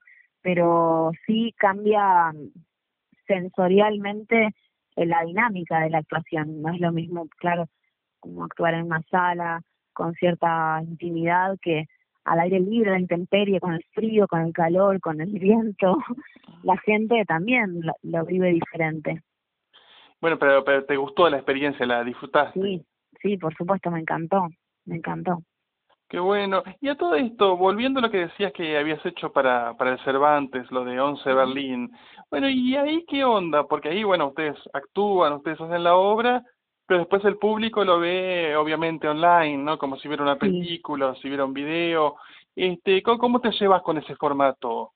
pero 0.41 1.11
sí 1.25 1.53
cambia 1.57 2.31
sensorialmente 3.27 4.55
la 4.95 5.23
dinámica 5.23 5.79
de 5.81 5.89
la 5.89 5.99
actuación. 5.99 6.61
No 6.61 6.73
es 6.73 6.79
lo 6.79 6.91
mismo, 6.91 7.27
claro, 7.37 7.67
como 8.19 8.43
actuar 8.43 8.75
en 8.75 8.85
una 8.85 9.01
sala 9.09 9.61
con 9.93 10.13
cierta 10.13 10.81
intimidad 10.83 11.57
que 11.61 11.85
al 12.25 12.39
aire 12.39 12.59
libre, 12.59 12.91
la 12.91 12.99
intemperie, 12.99 13.59
con 13.59 13.73
el 13.73 13.83
frío, 13.93 14.27
con 14.27 14.41
el 14.41 14.51
calor, 14.51 14.99
con 14.99 15.21
el 15.21 15.31
viento. 15.31 15.97
La 16.63 16.77
gente 16.77 17.23
también 17.25 17.81
lo, 18.01 18.25
vive 18.25 18.49
diferente. 18.49 19.21
Bueno, 20.25 20.39
pero, 20.39 20.63
pero 20.65 20.83
te 20.85 20.97
gustó 20.97 21.29
la 21.29 21.37
experiencia, 21.37 21.85
la 21.85 22.03
disfrutaste. 22.03 22.59
Sí, 22.59 22.83
sí, 23.21 23.37
por 23.37 23.53
supuesto, 23.53 23.91
me 23.91 23.99
encantó, 23.99 24.47
me 24.85 24.95
encantó. 24.95 25.43
Qué 26.09 26.17
bueno. 26.17 26.63
Y 26.81 26.87
a 26.87 26.95
todo 26.95 27.13
esto, 27.13 27.55
volviendo 27.55 27.99
a 27.99 28.01
lo 28.01 28.09
que 28.09 28.25
decías 28.25 28.51
que 28.51 28.75
habías 28.75 29.05
hecho 29.05 29.31
para, 29.31 29.77
para 29.77 29.91
el 29.91 29.99
Cervantes, 29.99 30.71
lo 30.71 30.83
de 30.83 30.99
Once 30.99 31.31
Berlín. 31.31 31.91
Bueno, 32.31 32.49
¿y 32.49 32.75
ahí 32.75 33.05
qué 33.07 33.23
onda? 33.23 33.67
Porque 33.67 33.89
ahí, 33.89 34.03
bueno, 34.03 34.29
ustedes 34.29 34.57
actúan, 34.73 35.33
ustedes 35.33 35.61
hacen 35.61 35.83
la 35.83 35.95
obra, 35.95 36.41
pero 36.87 37.01
después 37.01 37.23
el 37.23 37.37
público 37.37 37.85
lo 37.85 37.99
ve 37.99 38.55
obviamente 38.55 39.07
online, 39.07 39.57
¿no? 39.57 39.77
Como 39.77 39.95
si 39.97 40.07
viera 40.07 40.23
una 40.23 40.39
película, 40.39 41.13
si 41.21 41.27
viera 41.27 41.45
un 41.45 41.53
video. 41.53 42.15
Este, 42.55 43.03
¿cómo, 43.03 43.39
te 43.41 43.51
llevas 43.51 43.83
con 43.83 43.99
ese 43.99 44.15
formato? 44.15 44.93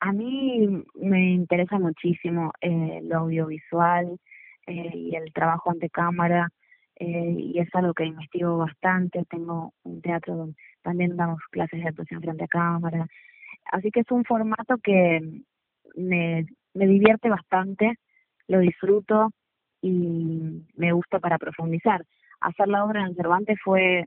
A 0.00 0.12
mí 0.12 0.84
me 0.94 1.32
interesa 1.32 1.78
muchísimo 1.78 2.52
eh, 2.60 3.00
lo 3.02 3.18
audiovisual 3.18 4.18
eh, 4.66 4.90
y 4.94 5.16
el 5.16 5.32
trabajo 5.32 5.70
ante 5.70 5.90
cámara 5.90 6.48
eh, 6.96 7.34
y 7.36 7.58
es 7.58 7.68
algo 7.74 7.94
que 7.94 8.04
investigo 8.04 8.58
bastante. 8.58 9.24
Tengo 9.28 9.72
un 9.82 10.00
teatro 10.00 10.36
donde 10.36 10.56
también 10.82 11.16
damos 11.16 11.40
clases 11.50 11.82
de 11.82 11.88
actuación 11.88 12.22
frente 12.22 12.44
a 12.44 12.48
cámara. 12.48 13.06
Así 13.72 13.90
que 13.90 14.00
es 14.00 14.10
un 14.10 14.24
formato 14.24 14.76
que 14.78 15.20
me, 15.96 16.46
me 16.74 16.86
divierte 16.86 17.28
bastante, 17.28 17.94
lo 18.46 18.60
disfruto 18.60 19.30
y 19.82 20.64
me 20.74 20.92
gusta 20.92 21.18
para 21.18 21.38
profundizar. 21.38 22.04
Hacer 22.40 22.68
la 22.68 22.84
obra 22.84 23.04
en 23.04 23.14
Cervantes 23.14 23.58
fue 23.64 24.06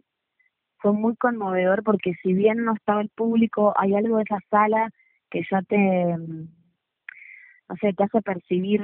fue 0.81 0.93
muy 0.93 1.15
conmovedor 1.15 1.83
porque 1.83 2.13
si 2.23 2.33
bien 2.33 2.65
no 2.65 2.73
estaba 2.73 3.01
el 3.01 3.09
público, 3.09 3.73
hay 3.77 3.93
algo 3.93 4.17
de 4.17 4.23
esa 4.23 4.39
sala 4.49 4.89
que 5.31 5.41
ya 5.49 5.61
te, 5.63 5.77
no 5.77 7.75
sé, 7.79 7.93
te 7.93 8.03
hace 8.03 8.21
percibir 8.21 8.81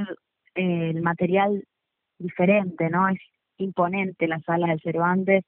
eh, 0.56 0.90
el 0.90 1.02
material 1.02 1.64
diferente, 2.18 2.90
¿no? 2.90 3.08
Es 3.10 3.20
imponente 3.58 4.28
la 4.28 4.40
sala 4.40 4.68
de 4.68 4.80
Cervantes 4.80 5.44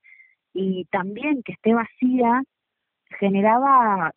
y 0.53 0.85
también 0.91 1.41
que 1.43 1.53
esté 1.53 1.73
vacía 1.73 2.43
generaba 3.19 4.11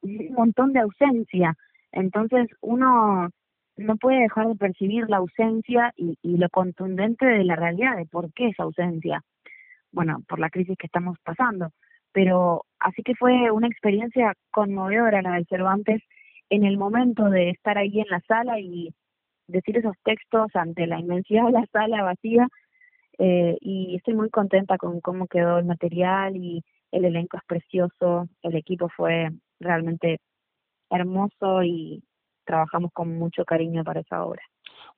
un 0.00 0.32
montón 0.32 0.72
de 0.72 0.80
ausencia. 0.80 1.54
Entonces 1.90 2.48
uno 2.60 3.28
no 3.76 3.96
puede 3.96 4.22
dejar 4.22 4.48
de 4.48 4.54
percibir 4.54 5.08
la 5.08 5.18
ausencia 5.18 5.92
y, 5.96 6.18
y 6.22 6.36
lo 6.36 6.48
contundente 6.48 7.26
de 7.26 7.44
la 7.44 7.56
realidad 7.56 7.96
de 7.96 8.06
por 8.06 8.32
qué 8.32 8.48
esa 8.48 8.62
ausencia. 8.62 9.22
Bueno, 9.90 10.22
por 10.28 10.38
la 10.38 10.50
crisis 10.50 10.76
que 10.78 10.86
estamos 10.86 11.18
pasando. 11.22 11.70
Pero 12.12 12.64
así 12.78 13.02
que 13.02 13.14
fue 13.14 13.50
una 13.50 13.68
experiencia 13.68 14.34
conmovedora 14.50 15.22
la 15.22 15.34
del 15.34 15.46
Cervantes 15.46 16.02
en 16.50 16.64
el 16.64 16.76
momento 16.76 17.30
de 17.30 17.50
estar 17.50 17.78
ahí 17.78 18.00
en 18.00 18.08
la 18.08 18.20
sala 18.20 18.60
y 18.60 18.94
decir 19.46 19.78
esos 19.78 19.96
textos 20.04 20.54
ante 20.54 20.86
la 20.86 21.00
inmensidad 21.00 21.46
de 21.46 21.52
la 21.52 21.66
sala 21.72 22.02
vacía. 22.02 22.48
Eh, 23.18 23.56
y 23.60 23.96
estoy 23.96 24.14
muy 24.14 24.30
contenta 24.30 24.78
con 24.78 25.00
cómo 25.00 25.26
quedó 25.26 25.58
el 25.58 25.64
material 25.64 26.36
y 26.36 26.62
el 26.90 27.04
elenco 27.04 27.36
es 27.36 27.42
precioso, 27.46 28.28
el 28.42 28.56
equipo 28.56 28.88
fue 28.88 29.30
realmente 29.60 30.18
hermoso 30.90 31.62
y 31.62 32.02
trabajamos 32.44 32.90
con 32.92 33.16
mucho 33.18 33.44
cariño 33.44 33.84
para 33.84 34.00
esa 34.00 34.24
obra. 34.24 34.42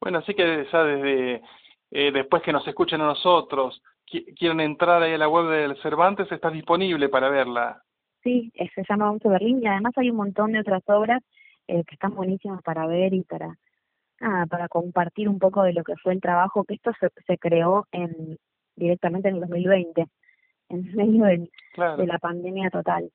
Bueno, 0.00 0.18
así 0.18 0.34
que 0.34 0.66
ya 0.72 0.82
desde 0.82 1.42
eh, 1.90 2.10
después 2.12 2.42
que 2.42 2.52
nos 2.52 2.66
escuchen 2.66 3.00
a 3.00 3.06
nosotros, 3.06 3.80
quieren 4.04 4.60
entrar 4.60 5.02
ahí 5.02 5.14
a 5.14 5.18
la 5.18 5.28
web 5.28 5.46
del 5.46 5.76
Cervantes, 5.82 6.30
está 6.30 6.50
disponible 6.50 7.08
para 7.08 7.28
verla. 7.28 7.82
Sí, 8.22 8.52
se 8.74 8.82
llama 8.88 9.10
Once 9.10 9.28
Berlín 9.28 9.62
y 9.62 9.66
además 9.66 9.92
hay 9.96 10.10
un 10.10 10.16
montón 10.16 10.52
de 10.52 10.60
otras 10.60 10.82
obras 10.86 11.22
eh, 11.68 11.84
que 11.84 11.94
están 11.94 12.14
buenísimas 12.14 12.62
para 12.62 12.86
ver 12.86 13.14
y 13.14 13.22
para 13.22 13.56
para 14.48 14.68
compartir 14.68 15.28
un 15.28 15.38
poco 15.38 15.62
de 15.64 15.74
lo 15.74 15.84
que 15.84 15.96
fue 15.96 16.14
el 16.14 16.20
trabajo, 16.20 16.64
que 16.64 16.74
esto 16.74 16.92
se, 16.98 17.08
se 17.26 17.36
creó 17.36 17.86
en 17.92 18.38
directamente 18.76 19.28
en 19.28 19.34
el 19.34 19.40
2020, 19.42 20.06
en 20.70 20.82
medio 20.94 21.24
de, 21.24 21.50
de 21.98 22.06
la 22.06 22.18
pandemia 22.18 22.70
total. 22.70 23.10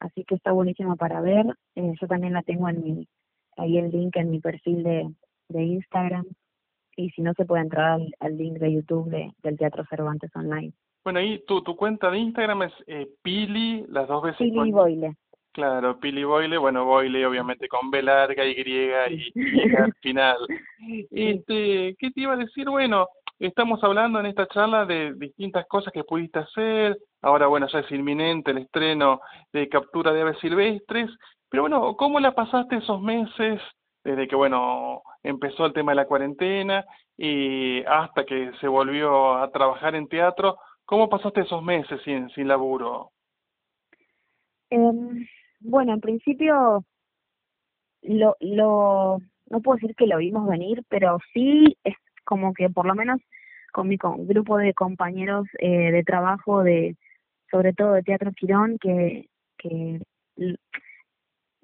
Así 0.00 0.24
que 0.24 0.34
está 0.34 0.52
buenísimo 0.52 0.96
para 0.96 1.20
ver. 1.20 1.46
Eh, 1.74 1.92
yo 2.00 2.06
también 2.06 2.32
la 2.32 2.42
tengo 2.42 2.68
en 2.68 2.82
mi 2.82 3.08
ahí 3.56 3.78
el 3.78 3.90
link 3.90 4.16
en 4.16 4.30
mi 4.30 4.40
perfil 4.40 4.82
de, 4.82 5.10
de 5.48 5.62
Instagram 5.62 6.26
y 6.96 7.10
si 7.10 7.22
no 7.22 7.32
se 7.34 7.44
puede 7.44 7.62
entrar 7.62 8.00
al, 8.20 8.36
link 8.36 8.58
de 8.58 8.72
YouTube 8.72 9.08
de, 9.10 9.32
del 9.42 9.58
Teatro 9.58 9.84
Cervantes 9.88 10.34
Online. 10.34 10.72
Bueno, 11.04 11.20
ahí 11.20 11.44
tu, 11.46 11.62
tu 11.62 11.76
cuenta 11.76 12.10
de 12.10 12.18
Instagram 12.18 12.62
es 12.62 12.72
eh, 12.86 13.06
Pili, 13.22 13.84
las 13.88 14.08
dos 14.08 14.22
veces. 14.22 14.38
Pili 14.38 14.72
Boile. 14.72 15.14
Claro, 15.52 15.98
Pili 15.98 16.24
Boile, 16.24 16.58
bueno, 16.58 16.84
Boile 16.84 17.24
obviamente 17.24 17.68
con 17.68 17.90
B 17.90 18.02
larga, 18.02 18.44
Y, 18.44 18.50
y, 18.50 19.32
y 19.34 19.74
al 19.76 19.94
final. 20.02 20.36
Este, 21.10 21.96
¿Qué 21.98 22.10
te 22.10 22.20
iba 22.20 22.34
a 22.34 22.36
decir? 22.36 22.68
Bueno, 22.68 23.06
estamos 23.38 23.82
hablando 23.82 24.20
en 24.20 24.26
esta 24.26 24.46
charla 24.48 24.84
de 24.84 25.14
distintas 25.14 25.66
cosas 25.66 25.92
que 25.92 26.04
pudiste 26.04 26.40
hacer. 26.40 26.98
Ahora, 27.22 27.46
bueno, 27.46 27.66
ya 27.68 27.80
es 27.80 27.90
inminente 27.90 28.50
el 28.50 28.58
estreno 28.58 29.20
de 29.52 29.68
Captura 29.68 30.12
de 30.12 30.22
Aves 30.22 30.38
Silvestres. 30.40 31.10
Pero 31.48 31.62
bueno, 31.62 31.96
¿cómo 31.96 32.20
la 32.20 32.34
pasaste 32.34 32.76
esos 32.76 33.00
meses 33.00 33.60
desde 34.06 34.28
que, 34.28 34.36
bueno, 34.36 35.02
empezó 35.24 35.66
el 35.66 35.72
tema 35.72 35.90
de 35.90 35.96
la 35.96 36.06
cuarentena 36.06 36.84
y 37.18 37.82
hasta 37.84 38.24
que 38.24 38.52
se 38.60 38.68
volvió 38.68 39.34
a 39.34 39.50
trabajar 39.50 39.96
en 39.96 40.06
teatro? 40.06 40.58
¿Cómo 40.84 41.08
pasaste 41.08 41.40
esos 41.40 41.60
meses 41.60 42.00
sin, 42.04 42.30
sin 42.30 42.46
laburo? 42.46 43.10
Eh, 44.70 44.78
bueno, 45.58 45.92
en 45.92 46.00
principio, 46.00 46.84
lo, 48.02 48.36
lo, 48.38 49.18
no 49.50 49.60
puedo 49.60 49.74
decir 49.74 49.96
que 49.96 50.06
lo 50.06 50.18
vimos 50.18 50.46
venir, 50.46 50.84
pero 50.88 51.18
sí 51.34 51.76
es 51.82 51.96
como 52.24 52.54
que 52.54 52.70
por 52.70 52.86
lo 52.86 52.94
menos 52.94 53.20
con 53.72 53.88
mi 53.88 53.98
grupo 53.98 54.56
de 54.56 54.72
compañeros 54.72 55.48
eh, 55.58 55.90
de 55.90 56.04
trabajo 56.04 56.62
de 56.62 56.96
sobre 57.50 57.72
todo 57.72 57.92
de 57.92 58.02
Teatro 58.02 58.30
Quirón 58.32 58.78
que, 58.78 59.28
que 59.58 60.00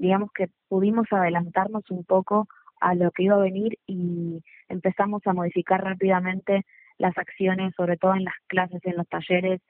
digamos 0.03 0.31
que 0.35 0.49
pudimos 0.69 1.07
adelantarnos 1.13 1.89
un 1.93 2.05
poco 2.05 2.49
a 2.81 2.97
lo 2.97 3.13
que 3.13 3.23
iba 3.23 3.37
a 3.37 3.39
venir 3.39 3.79
y 3.87 4.43
empezamos 4.69 5.25
a 5.27 5.33
modificar 5.33 5.81
rápidamente 5.81 6.65
las 6.99 7.17
acciones, 7.17 7.73
sobre 7.77 7.97
todo 7.99 8.17
en 8.17 8.25
las 8.25 8.35
clases, 8.49 8.81
en 8.85 8.97
los 8.97 9.09
talleres. 9.09 9.61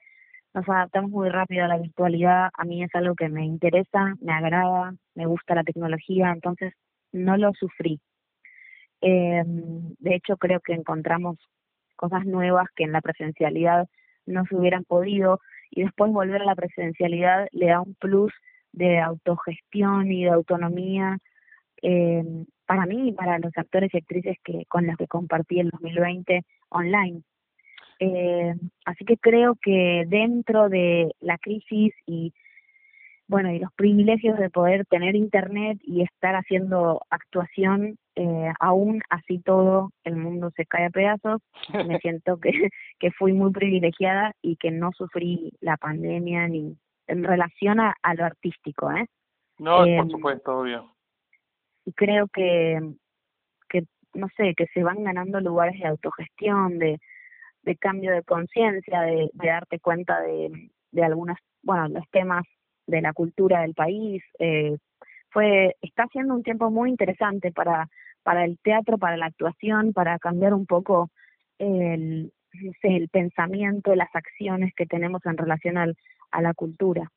Nos 0.55 0.67
adaptamos 0.67 1.11
muy 1.11 1.29
rápido 1.29 1.65
a 1.65 1.67
la 1.67 1.77
virtualidad. 1.77 2.49
A 2.57 2.63
mí 2.65 2.81
es 2.81 2.89
algo 2.95 3.13
que 3.13 3.29
me 3.29 3.45
interesa, 3.45 4.15
me 4.21 4.33
agrada, 4.33 4.95
me 5.13 5.27
gusta 5.27 5.53
la 5.53 5.63
tecnología, 5.63 6.31
entonces 6.31 6.73
no 7.11 7.37
lo 7.37 7.53
sufrí. 7.53 8.01
Eh, 9.01 9.43
de 9.45 10.15
hecho, 10.15 10.37
creo 10.37 10.61
que 10.61 10.73
encontramos 10.73 11.37
cosas 11.95 12.25
nuevas 12.25 12.65
que 12.75 12.85
en 12.85 12.91
la 12.91 13.01
presencialidad 13.01 13.87
no 14.25 14.45
se 14.47 14.55
hubieran 14.55 14.83
podido 14.83 15.39
y 15.69 15.83
después 15.83 16.11
volver 16.11 16.41
a 16.41 16.45
la 16.45 16.55
presencialidad 16.55 17.47
le 17.51 17.67
da 17.67 17.81
un 17.81 17.93
plus 17.93 18.33
de 18.73 18.99
autogestión 18.99 20.11
y 20.11 20.25
de 20.25 20.31
autonomía 20.31 21.17
eh, 21.81 22.23
para 22.65 22.85
mí 22.85 23.09
y 23.09 23.11
para 23.13 23.39
los 23.39 23.51
actores 23.55 23.93
y 23.93 23.97
actrices 23.97 24.37
que 24.43 24.65
con 24.67 24.87
los 24.87 24.97
que 24.97 25.07
compartí 25.07 25.59
el 25.59 25.69
2020 25.69 26.43
online. 26.69 27.21
Eh, 27.99 28.55
así 28.85 29.05
que 29.05 29.17
creo 29.17 29.55
que 29.61 30.05
dentro 30.07 30.69
de 30.69 31.13
la 31.19 31.37
crisis 31.37 31.93
y 32.07 32.33
bueno 33.27 33.51
y 33.51 33.59
los 33.59 33.71
privilegios 33.73 34.37
de 34.39 34.49
poder 34.49 34.85
tener 34.87 35.15
internet 35.15 35.77
y 35.83 36.01
estar 36.01 36.35
haciendo 36.35 37.01
actuación 37.09 37.97
eh, 38.15 38.51
aún 38.59 39.01
así 39.09 39.39
todo 39.39 39.91
el 40.03 40.17
mundo 40.17 40.51
se 40.55 40.65
cae 40.65 40.85
a 40.85 40.89
pedazos 40.89 41.41
me 41.87 41.99
siento 42.01 42.39
que 42.39 42.51
que 42.99 43.11
fui 43.11 43.31
muy 43.33 43.51
privilegiada 43.51 44.33
y 44.41 44.57
que 44.57 44.71
no 44.71 44.91
sufrí 44.91 45.53
la 45.61 45.77
pandemia 45.77 46.47
ni 46.47 46.75
en 47.07 47.23
relación 47.23 47.79
a, 47.79 47.95
lo 48.15 48.25
artístico 48.25 48.91
eh 48.91 49.05
no 49.59 49.77
por 49.77 49.87
em, 49.87 50.09
supuesto 50.09 50.59
obvio 50.59 50.95
y 51.85 51.93
creo 51.93 52.27
que 52.27 52.79
que 53.69 53.83
no 54.13 54.27
sé 54.37 54.53
que 54.55 54.67
se 54.67 54.83
van 54.83 55.03
ganando 55.03 55.39
lugares 55.39 55.79
de 55.79 55.87
autogestión 55.87 56.79
de 56.79 56.99
de 57.63 57.77
cambio 57.77 58.11
de 58.11 58.23
conciencia, 58.23 59.01
de, 59.01 59.29
de, 59.33 59.47
darte 59.47 59.79
cuenta 59.79 60.19
de, 60.21 60.69
de 60.91 61.03
algunas, 61.03 61.37
bueno, 61.61 61.87
los 61.89 62.07
temas 62.11 62.43
de 62.85 63.01
la 63.01 63.13
cultura 63.13 63.61
del 63.61 63.73
país. 63.73 64.21
Eh, 64.39 64.77
fue, 65.29 65.75
está 65.81 66.07
siendo 66.11 66.35
un 66.35 66.43
tiempo 66.43 66.69
muy 66.69 66.89
interesante 66.89 67.51
para, 67.51 67.89
para 68.21 68.45
el 68.45 68.59
teatro, 68.59 68.97
para 68.97 69.17
la 69.17 69.27
actuación, 69.27 69.93
para 69.93 70.19
cambiar 70.19 70.53
un 70.53 70.65
poco 70.65 71.09
el, 71.57 72.31
el 72.83 73.09
pensamiento, 73.09 73.95
las 73.95 74.13
acciones 74.15 74.73
que 74.75 74.85
tenemos 74.85 75.25
en 75.25 75.37
relación 75.37 75.77
al, 75.77 75.95
a 76.31 76.41
la 76.41 76.53
cultura. 76.53 77.09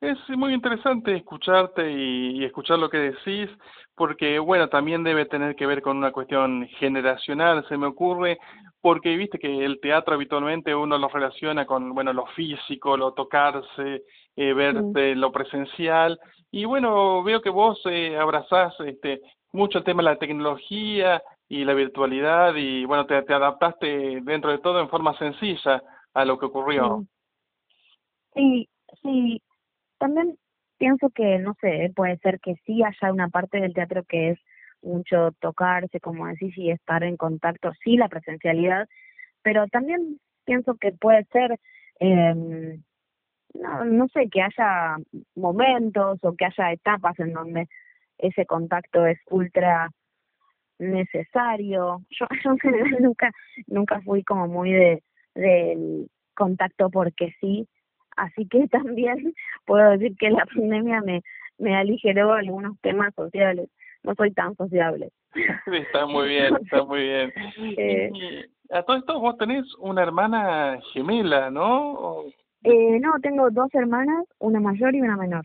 Es 0.00 0.18
muy 0.30 0.52
interesante 0.52 1.16
escucharte 1.16 1.90
y, 1.90 2.44
escuchar 2.44 2.78
lo 2.78 2.90
que 2.90 2.98
decís, 2.98 3.48
porque 3.94 4.38
bueno, 4.38 4.68
también 4.68 5.02
debe 5.02 5.26
tener 5.26 5.56
que 5.56 5.66
ver 5.66 5.82
con 5.82 5.96
una 5.96 6.12
cuestión 6.12 6.68
generacional, 6.78 7.66
se 7.68 7.76
me 7.76 7.86
ocurre, 7.86 8.38
porque 8.80 9.16
viste 9.16 9.38
que 9.38 9.64
el 9.64 9.80
teatro 9.80 10.14
habitualmente 10.14 10.74
uno 10.74 10.98
lo 10.98 11.08
relaciona 11.08 11.66
con 11.66 11.94
bueno 11.94 12.12
lo 12.12 12.26
físico, 12.26 12.96
lo 12.96 13.12
tocarse, 13.12 14.02
eh, 14.36 14.52
verte, 14.52 15.14
lo 15.14 15.32
presencial, 15.32 16.18
y 16.50 16.64
bueno, 16.64 17.22
veo 17.22 17.42
que 17.42 17.50
vos 17.50 17.80
eh, 17.86 18.16
abrazás 18.16 18.74
este, 18.80 19.20
mucho 19.52 19.78
el 19.78 19.84
tema 19.84 20.02
de 20.02 20.10
la 20.10 20.18
tecnología 20.18 21.22
y 21.48 21.64
la 21.64 21.74
virtualidad, 21.74 22.54
y 22.56 22.84
bueno, 22.84 23.06
te, 23.06 23.22
te 23.22 23.32
adaptaste 23.32 24.20
dentro 24.22 24.50
de 24.50 24.58
todo 24.58 24.80
en 24.80 24.88
forma 24.88 25.16
sencilla 25.18 25.82
a 26.12 26.24
lo 26.24 26.38
que 26.38 26.46
ocurrió. 26.46 27.06
Sí, 28.34 28.68
sí, 29.02 29.42
también 29.98 30.38
pienso 30.76 31.10
que, 31.10 31.38
no 31.38 31.54
sé, 31.60 31.90
puede 31.96 32.18
ser 32.18 32.38
que 32.40 32.54
sí 32.66 32.82
haya 32.82 33.12
una 33.12 33.28
parte 33.28 33.60
del 33.60 33.72
teatro 33.72 34.04
que 34.04 34.30
es 34.30 34.38
mucho 34.82 35.32
tocarse, 35.40 36.00
como 36.00 36.26
decís, 36.26 36.56
y 36.56 36.70
estar 36.70 37.02
en 37.02 37.16
contacto, 37.16 37.72
sí, 37.82 37.96
la 37.96 38.08
presencialidad, 38.08 38.86
pero 39.42 39.66
también 39.68 40.20
pienso 40.44 40.76
que 40.76 40.92
puede 40.92 41.24
ser, 41.32 41.58
eh, 42.00 42.78
no, 43.54 43.84
no 43.84 44.08
sé, 44.08 44.28
que 44.30 44.42
haya 44.42 44.96
momentos 45.34 46.18
o 46.22 46.36
que 46.36 46.44
haya 46.44 46.72
etapas 46.72 47.18
en 47.18 47.32
donde 47.32 47.68
ese 48.18 48.46
contacto 48.46 49.06
es 49.06 49.18
ultra 49.30 49.90
necesario. 50.78 52.02
Yo, 52.10 52.26
yo 52.42 52.50
en 52.50 52.58
general 52.58 52.96
nunca, 53.00 53.30
nunca 53.66 54.00
fui 54.02 54.22
como 54.24 54.48
muy 54.48 54.72
de 54.72 55.02
del 55.34 56.08
contacto 56.34 56.90
porque 56.90 57.32
sí, 57.40 57.68
Así 58.18 58.46
que 58.48 58.68
también 58.68 59.34
puedo 59.64 59.90
decir 59.90 60.16
que 60.18 60.30
la 60.30 60.44
pandemia 60.46 61.00
me, 61.00 61.22
me 61.58 61.76
aligeró 61.76 62.32
algunos 62.32 62.78
temas 62.80 63.14
sociales. 63.14 63.70
No 64.02 64.14
soy 64.14 64.32
tan 64.32 64.54
sociable. 64.56 65.10
Está 65.66 66.06
muy 66.06 66.28
bien, 66.28 66.56
está 66.62 66.84
muy 66.84 67.02
bien. 67.02 67.32
Eh, 67.76 68.46
a 68.70 68.82
todo 68.82 68.96
esto 68.96 69.20
vos 69.20 69.36
tenés 69.36 69.66
una 69.78 70.02
hermana 70.02 70.78
gemela, 70.92 71.50
¿no? 71.50 72.22
Eh, 72.62 72.98
no, 73.00 73.12
tengo 73.20 73.50
dos 73.50 73.68
hermanas, 73.74 74.24
una 74.38 74.60
mayor 74.60 74.94
y 74.94 75.00
una 75.00 75.16
menor. 75.16 75.42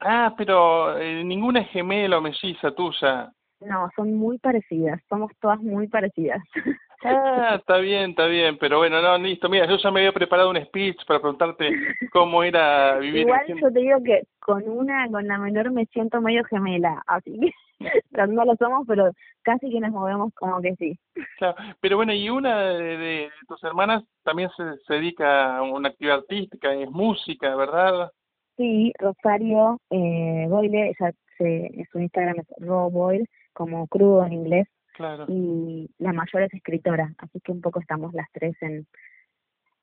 Ah, 0.00 0.34
pero 0.36 0.98
eh, 0.98 1.22
ninguna 1.22 1.60
es 1.60 1.68
gemela 1.68 2.18
o 2.18 2.20
melliza 2.20 2.74
tuya. 2.74 3.30
No, 3.66 3.90
son 3.96 4.14
muy 4.14 4.38
parecidas, 4.38 5.00
somos 5.08 5.32
todas 5.40 5.60
muy 5.60 5.88
parecidas. 5.88 6.42
Ah, 7.06 7.56
está 7.58 7.76
bien, 7.78 8.10
está 8.10 8.24
bien, 8.24 8.56
pero 8.56 8.78
bueno, 8.78 9.02
no, 9.02 9.18
listo. 9.18 9.50
Mira, 9.50 9.66
yo 9.66 9.76
ya 9.76 9.90
me 9.90 10.00
había 10.00 10.12
preparado 10.12 10.48
un 10.48 10.64
speech 10.64 11.04
para 11.06 11.20
preguntarte 11.20 11.70
cómo 12.10 12.42
era 12.42 12.96
vivir. 12.96 13.22
Igual 13.22 13.46
yo 13.46 13.70
te 13.70 13.78
digo 13.78 14.02
que 14.02 14.22
con 14.40 14.66
una, 14.66 15.06
con 15.10 15.28
la 15.28 15.36
menor 15.36 15.70
me 15.70 15.84
siento 15.86 16.22
medio 16.22 16.42
gemela, 16.44 17.02
así 17.06 17.38
que 17.38 17.52
no 18.28 18.46
lo 18.46 18.56
somos, 18.56 18.86
pero 18.88 19.10
casi 19.42 19.70
que 19.70 19.80
nos 19.80 19.90
movemos 19.90 20.32
como 20.34 20.62
que 20.62 20.76
sí. 20.76 20.98
Claro, 21.36 21.56
pero 21.80 21.96
bueno, 21.96 22.14
y 22.14 22.30
una 22.30 22.70
de, 22.70 23.28
tus 23.48 23.62
hermanas 23.64 24.02
también 24.22 24.48
se, 24.56 24.62
se 24.86 24.94
dedica 24.94 25.58
a 25.58 25.62
una 25.62 25.90
actividad 25.90 26.20
artística, 26.20 26.72
es 26.72 26.90
música, 26.90 27.54
¿verdad? 27.54 28.10
Sí, 28.56 28.92
Rosario 28.98 29.78
eh, 29.90 30.46
Boyle, 30.48 30.94
ella 30.98 31.12
se, 31.36 31.86
su 31.90 31.98
Instagram 31.98 32.36
es 32.38 32.46
Raw 32.58 32.90
Boyle, 32.90 33.28
como 33.54 33.86
crudo 33.86 34.24
en 34.26 34.34
inglés 34.34 34.68
Claro. 34.94 35.26
Y 35.28 35.90
la 35.98 36.12
mayor 36.12 36.42
es 36.42 36.54
escritora, 36.54 37.12
así 37.18 37.40
que 37.40 37.52
un 37.52 37.60
poco 37.60 37.80
estamos 37.80 38.14
las 38.14 38.30
tres 38.32 38.56
en, 38.62 38.86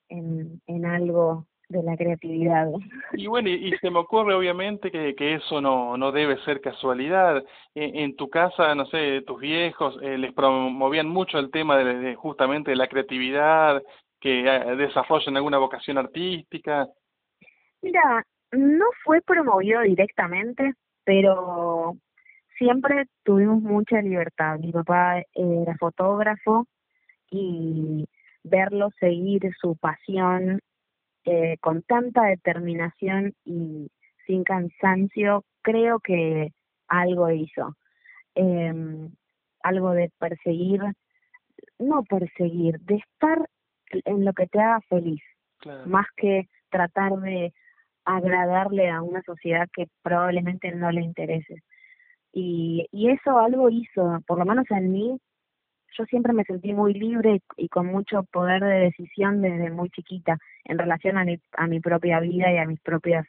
en, 0.08 0.60
en 0.66 0.86
algo 0.86 1.46
de 1.68 1.82
la 1.82 1.96
creatividad. 1.96 2.68
Y 3.12 3.26
bueno, 3.26 3.50
y, 3.50 3.76
se 3.78 3.90
me 3.90 3.98
ocurre 3.98 4.34
obviamente 4.34 4.90
que, 4.90 5.14
que 5.14 5.34
eso 5.34 5.60
no, 5.60 5.98
no 5.98 6.12
debe 6.12 6.38
ser 6.44 6.62
casualidad. 6.62 7.44
En, 7.74 7.96
en 7.96 8.16
tu 8.16 8.30
casa, 8.30 8.74
no 8.74 8.86
sé, 8.86 9.22
tus 9.26 9.38
viejos 9.38 9.98
eh, 10.02 10.16
les 10.16 10.32
promovían 10.32 11.08
mucho 11.08 11.38
el 11.38 11.50
tema 11.50 11.76
de, 11.76 12.14
justamente 12.14 12.70
de 12.70 12.76
la 12.76 12.88
creatividad, 12.88 13.82
que 14.18 14.46
eh, 14.46 14.76
desarrollen 14.76 15.36
alguna 15.36 15.58
vocación 15.58 15.98
artística. 15.98 16.88
Mira, 17.82 18.24
no 18.52 18.86
fue 19.04 19.20
promovido 19.20 19.82
directamente, 19.82 20.72
pero 21.04 21.96
siempre 22.58 23.06
tuvimos 23.24 23.62
mucha 23.62 24.00
libertad. 24.00 24.58
Mi 24.58 24.72
papá 24.72 25.22
era 25.34 25.76
fotógrafo 25.78 26.66
y 27.30 28.06
verlo 28.44 28.90
seguir 28.98 29.42
su 29.60 29.76
pasión 29.76 30.60
eh, 31.24 31.56
con 31.60 31.82
tanta 31.82 32.24
determinación 32.24 33.34
y 33.44 33.88
sin 34.26 34.44
cansancio, 34.44 35.44
creo 35.62 36.00
que 36.00 36.52
algo 36.88 37.30
hizo. 37.30 37.76
Eh, 38.34 39.08
algo 39.62 39.92
de 39.92 40.10
perseguir, 40.18 40.80
no 41.78 42.02
perseguir, 42.04 42.80
de 42.80 42.96
estar 42.96 43.48
en 43.90 44.24
lo 44.24 44.32
que 44.32 44.46
te 44.46 44.60
haga 44.60 44.80
feliz, 44.88 45.22
más 45.86 46.06
que 46.16 46.48
tratar 46.70 47.12
de 47.20 47.52
agradarle 48.04 48.90
a 48.90 49.02
una 49.02 49.22
sociedad 49.22 49.68
que 49.72 49.86
probablemente 50.02 50.72
no 50.72 50.90
le 50.90 51.02
interese. 51.02 51.62
Y, 52.32 52.86
y 52.92 53.10
eso 53.10 53.38
algo 53.38 53.68
hizo, 53.68 54.20
por 54.26 54.38
lo 54.38 54.44
menos 54.44 54.64
en 54.70 54.90
mí, 54.90 55.20
yo 55.96 56.04
siempre 56.06 56.32
me 56.32 56.44
sentí 56.44 56.72
muy 56.72 56.94
libre 56.94 57.42
y, 57.56 57.68
con 57.68 57.86
mucho 57.86 58.22
poder 58.32 58.62
de 58.62 58.80
decisión 58.80 59.42
desde 59.42 59.70
muy 59.70 59.90
chiquita 59.90 60.38
en 60.64 60.78
relación 60.78 61.18
a 61.18 61.24
mi, 61.24 61.38
a 61.52 61.66
mi 61.66 61.80
propia 61.80 62.20
vida 62.20 62.52
y 62.52 62.58
a 62.58 62.66
mis 62.66 62.80
propias 62.80 63.26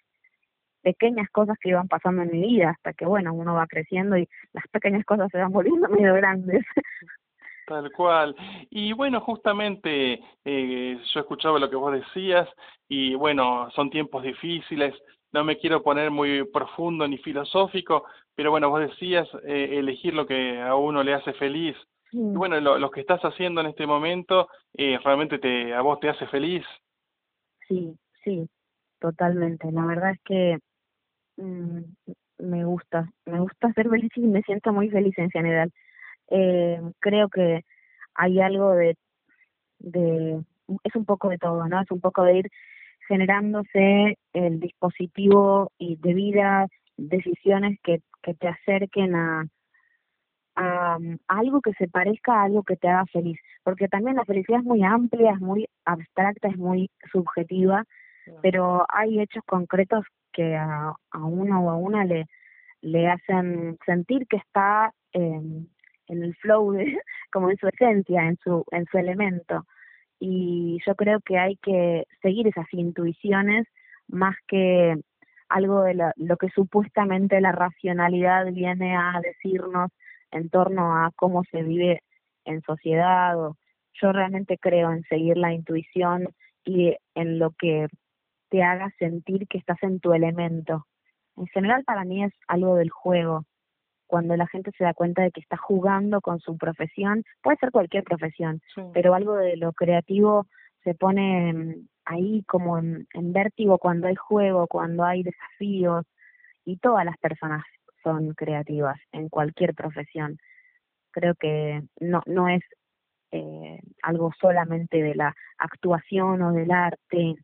pequeñas 0.81 1.29
cosas 1.29 1.57
que 1.59 1.69
iban 1.69 1.87
pasando 1.87 2.21
en 2.21 2.31
mi 2.31 2.41
vida, 2.41 2.71
hasta 2.71 2.93
que, 2.93 3.05
bueno, 3.05 3.33
uno 3.33 3.53
va 3.53 3.67
creciendo 3.67 4.17
y 4.17 4.27
las 4.51 4.67
pequeñas 4.67 5.05
cosas 5.05 5.29
se 5.31 5.37
van 5.37 5.51
volviendo 5.51 5.87
medio 5.89 6.13
grandes. 6.13 6.63
Tal 7.65 7.91
cual. 7.93 8.35
Y 8.69 8.91
bueno, 8.91 9.21
justamente 9.21 10.19
eh, 10.43 10.99
yo 11.13 11.19
escuchaba 11.19 11.59
lo 11.59 11.69
que 11.69 11.77
vos 11.77 11.93
decías 11.93 12.49
y 12.89 13.15
bueno, 13.15 13.69
son 13.71 13.89
tiempos 13.89 14.23
difíciles, 14.23 14.93
no 15.31 15.45
me 15.45 15.57
quiero 15.57 15.81
poner 15.81 16.11
muy 16.11 16.43
profundo 16.43 17.07
ni 17.07 17.17
filosófico, 17.17 18.03
pero 18.35 18.51
bueno, 18.51 18.69
vos 18.69 18.79
decías 18.81 19.27
eh, 19.43 19.77
elegir 19.79 20.13
lo 20.13 20.25
que 20.25 20.59
a 20.61 20.75
uno 20.75 21.03
le 21.03 21.13
hace 21.13 21.33
feliz. 21.33 21.75
Y 22.11 22.19
bueno, 22.19 22.59
lo, 22.59 22.77
lo, 22.77 22.91
que 22.91 23.01
estás 23.01 23.21
haciendo 23.21 23.61
en 23.61 23.67
este 23.67 23.87
momento 23.87 24.47
eh, 24.75 24.99
realmente 25.03 25.39
te, 25.39 25.73
a 25.73 25.81
vos 25.81 25.99
te 25.99 26.09
hace 26.09 26.27
feliz. 26.27 26.63
Sí, 27.67 27.97
sí, 28.23 28.47
totalmente. 28.99 29.71
La 29.71 29.85
verdad 29.85 30.11
es 30.11 30.19
que 30.23 30.57
mm, 31.37 31.79
me 32.39 32.65
gusta, 32.65 33.09
me 33.25 33.39
gusta 33.39 33.73
ser 33.73 33.89
feliz 33.89 34.11
y 34.15 34.27
me 34.27 34.43
siento 34.43 34.71
muy 34.73 34.89
feliz 34.89 35.17
en 35.17 35.31
general. 35.31 35.71
Eh, 36.29 36.79
creo 36.99 37.29
que 37.29 37.61
hay 38.15 38.39
algo 38.41 38.71
de, 38.73 38.95
de, 39.79 40.39
es 40.83 40.95
un 40.95 41.05
poco 41.05 41.29
de 41.29 41.37
todo, 41.37 41.67
¿no? 41.67 41.81
Es 41.81 41.89
un 41.91 41.99
poco 41.99 42.23
de 42.23 42.37
ir 42.37 42.49
generándose 43.07 44.17
el 44.33 44.59
dispositivo 44.59 45.71
y 45.77 45.97
de 45.97 46.13
vida, 46.13 46.67
decisiones 46.97 47.79
que, 47.83 48.01
que 48.21 48.33
te 48.33 48.47
acerquen 48.47 49.15
a, 49.15 49.45
a, 50.55 50.97
algo 51.27 51.61
que 51.61 51.73
se 51.73 51.87
parezca 51.87 52.33
a 52.33 52.43
algo 52.43 52.63
que 52.63 52.75
te 52.75 52.87
haga 52.87 53.05
feliz, 53.07 53.39
porque 53.63 53.87
también 53.87 54.17
la 54.17 54.25
felicidad 54.25 54.59
es 54.59 54.65
muy 54.65 54.83
amplia, 54.83 55.31
es 55.31 55.39
muy 55.39 55.67
abstracta, 55.85 56.47
es 56.47 56.57
muy 56.57 56.89
subjetiva, 57.11 57.85
pero 58.41 58.85
hay 58.89 59.19
hechos 59.19 59.43
concretos 59.45 60.05
que 60.31 60.55
a, 60.55 60.93
a 61.11 61.25
uno 61.25 61.65
o 61.65 61.69
a 61.69 61.75
una 61.75 62.05
le, 62.05 62.25
le 62.81 63.07
hacen 63.07 63.77
sentir 63.85 64.25
que 64.27 64.37
está 64.37 64.93
en 65.13 65.67
el 66.07 66.35
flow, 66.35 66.73
de, 66.73 66.85
como 67.31 67.49
en 67.49 67.57
su 67.57 67.67
esencia, 67.67 68.27
en 68.27 68.37
su, 68.43 68.63
en 68.71 68.85
su 68.85 68.97
elemento. 68.97 69.65
Y 70.19 70.79
yo 70.85 70.95
creo 70.95 71.19
que 71.21 71.37
hay 71.37 71.57
que 71.57 72.05
seguir 72.21 72.47
esas 72.47 72.67
intuiciones 72.71 73.67
más 74.07 74.35
que 74.47 74.95
algo 75.53 75.83
de 75.83 75.95
lo 76.15 76.37
que 76.37 76.49
supuestamente 76.49 77.39
la 77.39 77.51
racionalidad 77.51 78.51
viene 78.51 78.97
a 78.97 79.21
decirnos 79.21 79.91
en 80.31 80.49
torno 80.49 80.97
a 80.97 81.11
cómo 81.15 81.43
se 81.51 81.61
vive 81.61 82.01
en 82.43 82.61
sociedad. 82.63 83.39
O, 83.39 83.55
yo 84.01 84.11
realmente 84.11 84.57
creo 84.57 84.91
en 84.91 85.03
seguir 85.03 85.37
la 85.37 85.53
intuición 85.53 86.27
y 86.65 86.95
en 87.13 87.37
lo 87.37 87.51
que 87.51 87.87
te 88.49 88.63
haga 88.63 88.91
sentir 88.97 89.47
que 89.47 89.59
estás 89.59 89.77
en 89.83 89.99
tu 89.99 90.13
elemento. 90.13 90.87
En 91.37 91.45
general 91.47 91.83
para 91.83 92.03
mí 92.03 92.23
es 92.23 92.33
algo 92.47 92.75
del 92.75 92.89
juego. 92.89 93.45
Cuando 94.07 94.35
la 94.35 94.47
gente 94.47 94.71
se 94.75 94.83
da 94.83 94.95
cuenta 94.95 95.21
de 95.21 95.31
que 95.31 95.41
está 95.41 95.57
jugando 95.57 96.19
con 96.21 96.39
su 96.39 96.57
profesión, 96.57 97.23
puede 97.43 97.57
ser 97.57 97.71
cualquier 97.71 98.03
profesión, 98.03 98.59
pero 98.91 99.13
algo 99.13 99.35
de 99.35 99.55
lo 99.57 99.71
creativo 99.73 100.47
se 100.83 100.95
pone 100.95 101.85
ahí 102.05 102.43
como 102.47 102.77
en, 102.77 103.07
vértigo 103.13 103.77
cuando 103.77 104.07
hay 104.07 104.15
juego, 104.15 104.67
cuando 104.67 105.03
hay 105.03 105.23
desafíos 105.23 106.05
y 106.65 106.77
todas 106.77 107.05
las 107.05 107.17
personas 107.17 107.63
son 108.03 108.33
creativas 108.33 108.99
en 109.11 109.29
cualquier 109.29 109.73
profesión. 109.73 110.37
Creo 111.11 111.35
que 111.35 111.81
no, 111.99 112.21
no 112.25 112.49
es 112.49 112.61
eh, 113.31 113.79
algo 114.01 114.31
solamente 114.39 115.01
de 115.01 115.15
la 115.15 115.35
actuación 115.57 116.41
o 116.41 116.51
del 116.53 116.71
arte, 116.71 117.35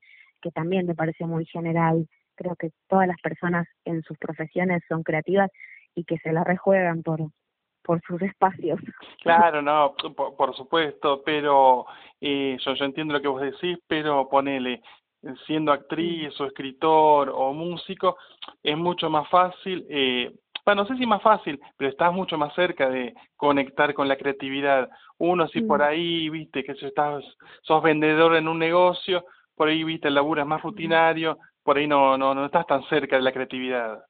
que 0.41 0.51
también 0.51 0.85
me 0.85 0.95
parece 0.95 1.25
muy 1.25 1.45
general. 1.45 2.07
Creo 2.35 2.55
que 2.55 2.71
todas 2.87 3.07
las 3.07 3.19
personas 3.21 3.67
en 3.85 4.01
sus 4.03 4.17
profesiones 4.17 4.81
son 4.87 5.03
creativas 5.03 5.49
y 5.95 6.03
que 6.03 6.17
se 6.19 6.31
la 6.31 6.43
rejuegan 6.43 7.03
por, 7.03 7.21
por 7.89 7.99
sus 8.03 8.21
espacios. 8.21 8.79
Claro, 9.23 9.63
no, 9.63 9.95
por, 10.15 10.55
supuesto, 10.55 11.23
pero 11.25 11.87
eh, 12.21 12.55
yo, 12.63 12.75
yo 12.75 12.85
entiendo 12.85 13.15
lo 13.15 13.19
que 13.19 13.27
vos 13.27 13.41
decís, 13.41 13.79
pero 13.87 14.29
ponele, 14.29 14.83
siendo 15.47 15.71
actriz 15.71 16.39
o 16.39 16.45
escritor 16.45 17.31
o 17.33 17.51
músico, 17.51 18.15
es 18.61 18.77
mucho 18.77 19.09
más 19.09 19.27
fácil, 19.29 19.87
eh, 19.89 20.31
bueno, 20.63 20.83
no 20.83 20.87
sé 20.87 20.97
si 20.97 21.07
más 21.07 21.23
fácil, 21.23 21.59
pero 21.77 21.89
estás 21.89 22.13
mucho 22.13 22.37
más 22.37 22.53
cerca 22.53 22.87
de 22.91 23.15
conectar 23.35 23.91
con 23.95 24.07
la 24.07 24.17
creatividad. 24.17 24.87
Uno 25.17 25.47
si 25.47 25.61
por 25.61 25.81
ahí, 25.81 26.29
viste, 26.29 26.63
que 26.63 26.73
estás, 26.73 27.23
sos 27.63 27.81
vendedor 27.81 28.35
en 28.35 28.47
un 28.47 28.59
negocio, 28.59 29.25
por 29.55 29.67
ahí, 29.67 29.83
viste, 29.83 30.09
el 30.09 30.13
laburo 30.13 30.41
es 30.41 30.47
más 30.47 30.61
rutinario, 30.61 31.39
por 31.63 31.77
ahí 31.77 31.87
no, 31.87 32.19
no, 32.19 32.35
no 32.35 32.45
estás 32.45 32.67
tan 32.67 32.83
cerca 32.83 33.15
de 33.15 33.23
la 33.23 33.31
creatividad. 33.31 34.03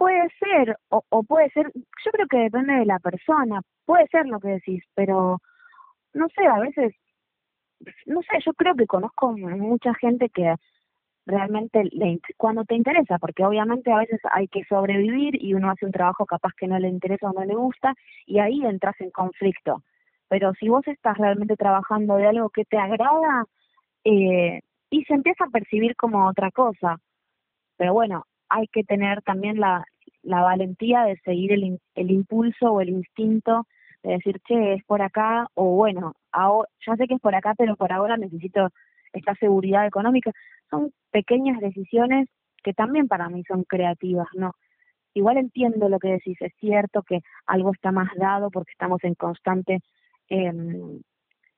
Puede 0.00 0.30
ser, 0.38 0.78
o, 0.88 1.02
o 1.10 1.22
puede 1.24 1.50
ser, 1.50 1.70
yo 1.74 2.10
creo 2.10 2.26
que 2.26 2.38
depende 2.38 2.72
de 2.72 2.86
la 2.86 2.98
persona, 3.00 3.60
puede 3.84 4.06
ser 4.06 4.26
lo 4.26 4.40
que 4.40 4.48
decís, 4.48 4.82
pero 4.94 5.40
no 6.14 6.26
sé, 6.34 6.46
a 6.46 6.58
veces, 6.58 6.94
no 8.06 8.22
sé, 8.22 8.38
yo 8.46 8.54
creo 8.54 8.74
que 8.76 8.86
conozco 8.86 9.32
mucha 9.36 9.92
gente 9.96 10.30
que 10.30 10.54
realmente 11.26 11.84
le, 11.92 12.18
cuando 12.38 12.64
te 12.64 12.76
interesa, 12.76 13.18
porque 13.18 13.44
obviamente 13.44 13.92
a 13.92 13.98
veces 13.98 14.20
hay 14.32 14.48
que 14.48 14.64
sobrevivir 14.64 15.42
y 15.44 15.52
uno 15.52 15.70
hace 15.70 15.84
un 15.84 15.92
trabajo 15.92 16.24
capaz 16.24 16.52
que 16.56 16.66
no 16.66 16.78
le 16.78 16.88
interesa 16.88 17.28
o 17.28 17.34
no 17.34 17.44
le 17.44 17.54
gusta 17.54 17.94
y 18.24 18.38
ahí 18.38 18.64
entras 18.64 18.98
en 19.02 19.10
conflicto. 19.10 19.82
Pero 20.28 20.54
si 20.54 20.70
vos 20.70 20.88
estás 20.88 21.18
realmente 21.18 21.56
trabajando 21.56 22.16
de 22.16 22.26
algo 22.26 22.48
que 22.48 22.64
te 22.64 22.78
agrada 22.78 23.44
eh, 24.04 24.60
y 24.90 25.04
se 25.04 25.14
empieza 25.14 25.44
a 25.44 25.50
percibir 25.50 25.94
como 25.96 26.26
otra 26.26 26.50
cosa, 26.52 26.96
pero 27.76 27.94
bueno, 27.94 28.24
hay 28.50 28.66
que 28.68 28.84
tener 28.84 29.22
también 29.22 29.58
la, 29.60 29.84
valentía 30.22 31.04
de 31.04 31.16
seguir 31.24 31.52
el, 31.52 31.80
el 31.94 32.10
impulso 32.10 32.72
o 32.72 32.80
el 32.80 32.90
instinto 32.90 33.66
de 34.02 34.12
decir, 34.12 34.40
che, 34.46 34.74
es 34.74 34.84
por 34.84 35.02
acá, 35.02 35.46
o 35.54 35.76
bueno, 35.76 36.14
ahora, 36.32 36.68
ya 36.86 36.96
sé 36.96 37.06
que 37.06 37.14
es 37.14 37.20
por 37.20 37.34
acá, 37.34 37.54
pero 37.56 37.76
por 37.76 37.92
ahora 37.92 38.16
necesito 38.16 38.68
esta 39.12 39.34
seguridad 39.36 39.86
económica. 39.86 40.30
Son 40.70 40.92
pequeñas 41.10 41.60
decisiones 41.60 42.28
que 42.62 42.72
también 42.72 43.08
para 43.08 43.28
mí 43.28 43.42
son 43.44 43.64
creativas, 43.64 44.28
¿no? 44.34 44.52
Igual 45.14 45.38
entiendo 45.38 45.88
lo 45.88 45.98
que 45.98 46.08
decís, 46.08 46.36
es 46.40 46.52
cierto 46.60 47.02
que 47.02 47.20
algo 47.46 47.72
está 47.72 47.90
más 47.90 48.10
dado 48.16 48.50
porque 48.50 48.72
estamos 48.72 49.02
en 49.02 49.14
constante 49.14 49.80
eh, 50.28 50.52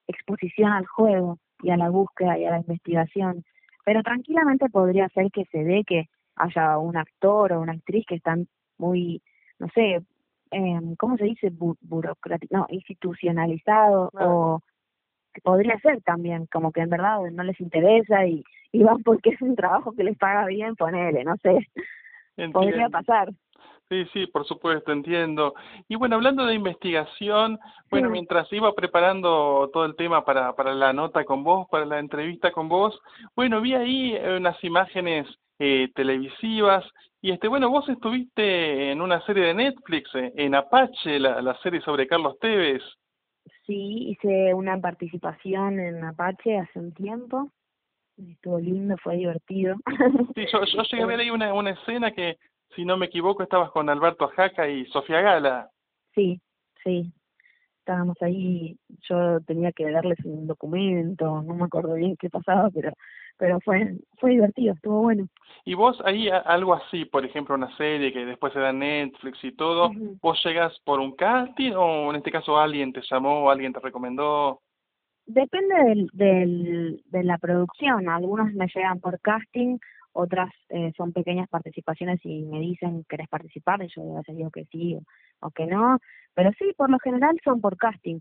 exposición 0.06 0.72
al 0.72 0.86
juego 0.86 1.38
y 1.62 1.70
a 1.70 1.76
la 1.76 1.90
búsqueda 1.90 2.38
y 2.38 2.44
a 2.46 2.50
la 2.50 2.58
investigación, 2.58 3.44
pero 3.84 4.02
tranquilamente 4.02 4.68
podría 4.70 5.08
ser 5.10 5.30
que 5.30 5.44
se 5.46 5.64
dé 5.64 5.84
que 5.86 6.06
haya 6.36 6.78
un 6.78 6.96
actor 6.96 7.52
o 7.52 7.60
una 7.60 7.72
actriz 7.72 8.04
que 8.06 8.16
están 8.16 8.48
muy, 8.78 9.22
no 9.58 9.68
sé, 9.74 10.00
eh, 10.50 10.80
¿cómo 10.98 11.16
se 11.16 11.24
dice? 11.24 11.50
burocrático, 11.52 12.56
no, 12.56 12.66
institucionalizado 12.68 14.10
o 14.14 14.60
podría 15.42 15.78
ser 15.80 16.02
también, 16.02 16.46
como 16.46 16.72
que 16.72 16.82
en 16.82 16.90
verdad 16.90 17.20
no 17.32 17.42
les 17.42 17.58
interesa 17.60 18.26
y, 18.26 18.44
y 18.70 18.82
van 18.82 19.02
porque 19.02 19.30
es 19.30 19.40
un 19.40 19.56
trabajo 19.56 19.92
que 19.92 20.04
les 20.04 20.18
paga 20.18 20.46
bien, 20.46 20.76
ponele, 20.76 21.24
no 21.24 21.36
sé. 21.38 21.58
Podría 22.52 22.88
pasar. 22.88 23.30
Sí, 23.88 24.06
sí, 24.14 24.26
por 24.26 24.46
supuesto, 24.46 24.90
entiendo. 24.90 25.54
Y 25.86 25.96
bueno, 25.96 26.16
hablando 26.16 26.46
de 26.46 26.54
investigación, 26.54 27.58
bueno, 27.90 28.08
mientras 28.08 28.50
iba 28.50 28.72
preparando 28.74 29.68
todo 29.70 29.84
el 29.84 29.96
tema 29.96 30.24
para, 30.24 30.54
para 30.54 30.72
la 30.72 30.94
nota 30.94 31.24
con 31.24 31.44
vos, 31.44 31.68
para 31.70 31.84
la 31.84 31.98
entrevista 31.98 32.52
con 32.52 32.70
vos, 32.70 32.98
bueno, 33.36 33.60
vi 33.60 33.74
ahí 33.74 34.18
unas 34.36 34.62
imágenes 34.64 35.26
eh, 35.64 35.88
televisivas 35.94 36.84
y 37.20 37.30
este, 37.30 37.46
bueno, 37.46 37.70
vos 37.70 37.88
estuviste 37.88 38.90
en 38.90 39.00
una 39.00 39.24
serie 39.24 39.44
de 39.44 39.54
Netflix, 39.54 40.12
eh, 40.16 40.32
en 40.34 40.56
Apache, 40.56 41.20
la, 41.20 41.40
la 41.40 41.56
serie 41.62 41.80
sobre 41.82 42.08
Carlos 42.08 42.36
Tevez. 42.40 42.82
Sí, 43.64 44.08
hice 44.10 44.52
una 44.54 44.76
participación 44.80 45.78
en 45.78 46.02
Apache 46.02 46.58
hace 46.58 46.80
un 46.80 46.92
tiempo. 46.92 47.52
Estuvo 48.18 48.58
lindo, 48.58 48.96
fue 48.96 49.16
divertido. 49.18 49.76
Sí, 50.34 50.46
yo, 50.52 50.64
yo 50.64 50.82
llegué 50.82 51.02
a 51.04 51.06
ver 51.06 51.20
ahí 51.20 51.30
una, 51.30 51.54
una 51.54 51.70
escena 51.70 52.10
que, 52.10 52.38
si 52.74 52.84
no 52.84 52.96
me 52.96 53.06
equivoco, 53.06 53.44
estabas 53.44 53.70
con 53.70 53.88
Alberto 53.88 54.24
Ajaca 54.24 54.68
y 54.68 54.84
Sofía 54.86 55.20
Gala. 55.20 55.70
Sí, 56.16 56.40
sí. 56.82 57.12
Estábamos 57.82 58.16
ahí, 58.22 58.76
yo 59.08 59.40
tenía 59.40 59.72
que 59.72 59.90
darles 59.90 60.16
un 60.24 60.46
documento, 60.46 61.42
no 61.42 61.54
me 61.54 61.64
acuerdo 61.64 61.94
bien 61.94 62.16
qué 62.16 62.30
pasaba, 62.30 62.70
pero 62.70 62.92
pero 63.36 63.58
fue 63.58 63.96
fue 64.20 64.30
divertido, 64.30 64.74
estuvo 64.74 65.02
bueno. 65.02 65.26
Y 65.64 65.74
vos 65.74 66.00
ahí 66.04 66.28
algo 66.28 66.74
así, 66.74 67.06
por 67.06 67.24
ejemplo, 67.24 67.56
una 67.56 67.76
serie 67.76 68.12
que 68.12 68.24
después 68.24 68.52
se 68.52 68.60
da 68.60 68.72
Netflix 68.72 69.42
y 69.42 69.50
todo, 69.50 69.90
¿vos 70.20 70.40
llegas 70.44 70.78
por 70.84 71.00
un 71.00 71.16
casting 71.16 71.72
o 71.74 72.10
en 72.10 72.16
este 72.18 72.30
caso 72.30 72.56
alguien 72.56 72.92
te 72.92 73.00
llamó, 73.10 73.50
alguien 73.50 73.72
te 73.72 73.80
recomendó? 73.80 74.60
Depende 75.26 75.74
del, 75.74 76.10
del, 76.12 77.02
de 77.06 77.24
la 77.24 77.38
producción, 77.38 78.08
algunos 78.08 78.52
me 78.52 78.68
llegan 78.72 79.00
por 79.00 79.18
casting, 79.20 79.78
otras 80.12 80.50
eh, 80.68 80.92
son 80.96 81.12
pequeñas 81.12 81.48
participaciones 81.48 82.20
y 82.24 82.42
me 82.42 82.60
dicen 82.60 83.04
querés 83.08 83.28
participar 83.28 83.82
y 83.82 83.88
yo 83.88 84.02
a 84.14 84.18
veces 84.18 84.36
digo 84.36 84.50
que 84.50 84.64
sí 84.66 84.98
o, 85.40 85.50
que 85.50 85.66
no, 85.66 85.98
pero 86.34 86.50
sí, 86.58 86.72
por 86.76 86.90
lo 86.90 86.98
general 86.98 87.38
son 87.44 87.60
por 87.60 87.76
casting. 87.76 88.20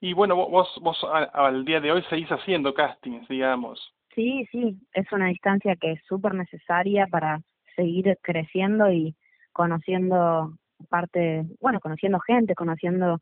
Y 0.00 0.12
bueno, 0.12 0.36
vos, 0.36 0.68
vos 0.80 0.98
al 1.32 1.64
día 1.64 1.80
de 1.80 1.90
hoy 1.90 2.02
seguís 2.08 2.28
haciendo 2.30 2.72
castings, 2.72 3.26
digamos. 3.28 3.92
Sí, 4.14 4.46
sí, 4.52 4.78
es 4.92 5.10
una 5.12 5.26
distancia 5.26 5.76
que 5.76 5.92
es 5.92 6.00
súper 6.06 6.34
necesaria 6.34 7.06
para 7.08 7.40
seguir 7.74 8.16
creciendo 8.22 8.90
y 8.92 9.14
conociendo 9.52 10.52
parte, 10.88 11.44
bueno, 11.60 11.80
conociendo 11.80 12.20
gente, 12.20 12.54
conociendo 12.54 13.20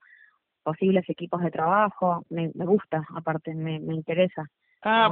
posibles 0.62 1.08
equipos 1.08 1.42
de 1.42 1.50
trabajo, 1.50 2.24
me, 2.28 2.50
me 2.54 2.66
gusta, 2.66 3.06
aparte, 3.14 3.54
me, 3.54 3.78
me 3.80 3.94
interesa. 3.94 4.46
Ah, 4.82 5.10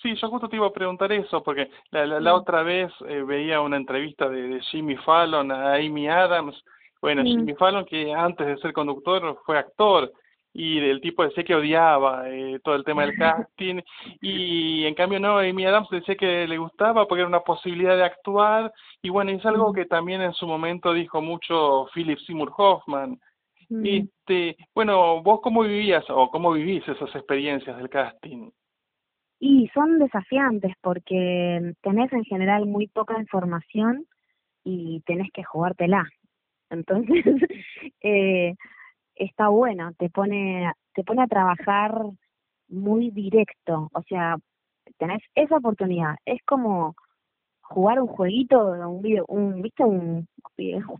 sí, 0.00 0.14
yo 0.14 0.28
justo 0.28 0.48
te 0.48 0.56
iba 0.56 0.66
a 0.66 0.72
preguntar 0.72 1.10
eso, 1.12 1.42
porque 1.42 1.68
la, 1.90 2.06
la, 2.06 2.34
otra 2.34 2.62
vez 2.62 2.92
eh, 3.08 3.22
veía 3.22 3.60
una 3.60 3.76
entrevista 3.76 4.28
de, 4.28 4.42
de, 4.42 4.60
Jimmy 4.60 4.96
Fallon 4.98 5.50
a 5.50 5.74
Amy 5.74 6.08
Adams. 6.08 6.62
Bueno, 7.00 7.22
Jimmy 7.22 7.54
Fallon, 7.54 7.84
que 7.84 8.14
antes 8.14 8.46
de 8.46 8.56
ser 8.58 8.72
conductor 8.72 9.38
fue 9.44 9.58
actor, 9.58 10.12
y 10.56 10.78
el 10.78 11.00
tipo 11.00 11.24
decía 11.24 11.42
que 11.42 11.54
odiaba 11.56 12.30
eh, 12.30 12.60
todo 12.62 12.76
el 12.76 12.84
tema 12.84 13.04
del 13.04 13.18
casting 13.18 13.80
y 14.20 14.84
en 14.84 14.94
cambio 14.94 15.18
no 15.18 15.38
Amy 15.38 15.66
Adams 15.66 15.88
decía 15.90 16.14
que 16.14 16.46
le 16.46 16.58
gustaba 16.58 17.08
porque 17.08 17.22
era 17.22 17.28
una 17.28 17.40
posibilidad 17.40 17.96
de 17.96 18.04
actuar 18.04 18.72
y 19.02 19.08
bueno 19.08 19.32
es 19.32 19.44
algo 19.44 19.72
que 19.72 19.84
también 19.84 20.22
en 20.22 20.32
su 20.32 20.46
momento 20.46 20.92
dijo 20.92 21.20
mucho 21.20 21.86
Philip 21.92 22.18
Seymour 22.20 22.52
Hoffman. 22.56 23.18
Este 23.82 24.56
bueno 24.72 25.22
vos 25.22 25.40
cómo 25.42 25.62
vivías 25.62 26.04
o 26.08 26.30
cómo 26.30 26.52
vivís 26.52 26.86
esas 26.86 27.12
experiencias 27.16 27.76
del 27.76 27.88
casting 27.88 28.48
y 29.38 29.68
son 29.74 29.98
desafiantes 29.98 30.72
porque 30.80 31.74
tenés 31.82 32.12
en 32.12 32.24
general 32.24 32.66
muy 32.66 32.86
poca 32.88 33.18
información 33.18 34.06
y 34.64 35.02
tenés 35.06 35.30
que 35.32 35.44
jugártela 35.44 36.08
entonces 36.70 37.24
eh, 38.02 38.54
está 39.14 39.48
bueno, 39.48 39.92
te 39.98 40.10
pone, 40.10 40.72
te 40.94 41.04
pone 41.04 41.22
a 41.22 41.26
trabajar 41.26 41.94
muy 42.68 43.10
directo, 43.10 43.90
o 43.92 44.02
sea, 44.02 44.36
tenés 44.98 45.22
esa 45.34 45.56
oportunidad, 45.56 46.16
es 46.24 46.40
como, 46.44 46.94
jugar 47.62 48.00
un 48.00 48.08
jueguito, 48.08 48.72
un 48.88 49.02
video, 49.02 49.24
un, 49.28 49.62
¿viste? 49.62 49.84
Un 49.84 50.28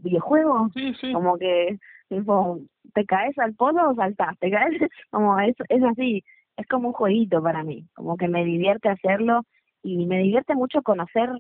videojuego. 0.03 0.71
Sí, 0.75 0.95
sí. 1.01 1.13
Como 1.13 1.37
que, 1.37 1.79
tipo, 2.09 2.61
te 2.95 3.05
caes 3.05 3.39
al 3.39 3.55
pozo 3.55 3.91
o 3.91 3.95
saltás, 3.95 4.39
te 4.39 4.51
caes, 4.51 4.71
como 5.11 5.39
es, 5.41 5.55
es 5.69 5.83
así, 5.83 6.23
es 6.57 6.67
como 6.67 6.89
un 6.89 6.95
jueguito 6.95 7.43
para 7.43 7.63
mí, 7.63 7.87
como 7.95 8.17
que 8.17 8.29
me 8.29 8.45
divierte 8.45 8.89
hacerlo 8.89 9.43
y 9.83 10.07
me 10.07 10.19
divierte 10.19 10.55
mucho 10.55 10.83
conocer, 10.83 11.31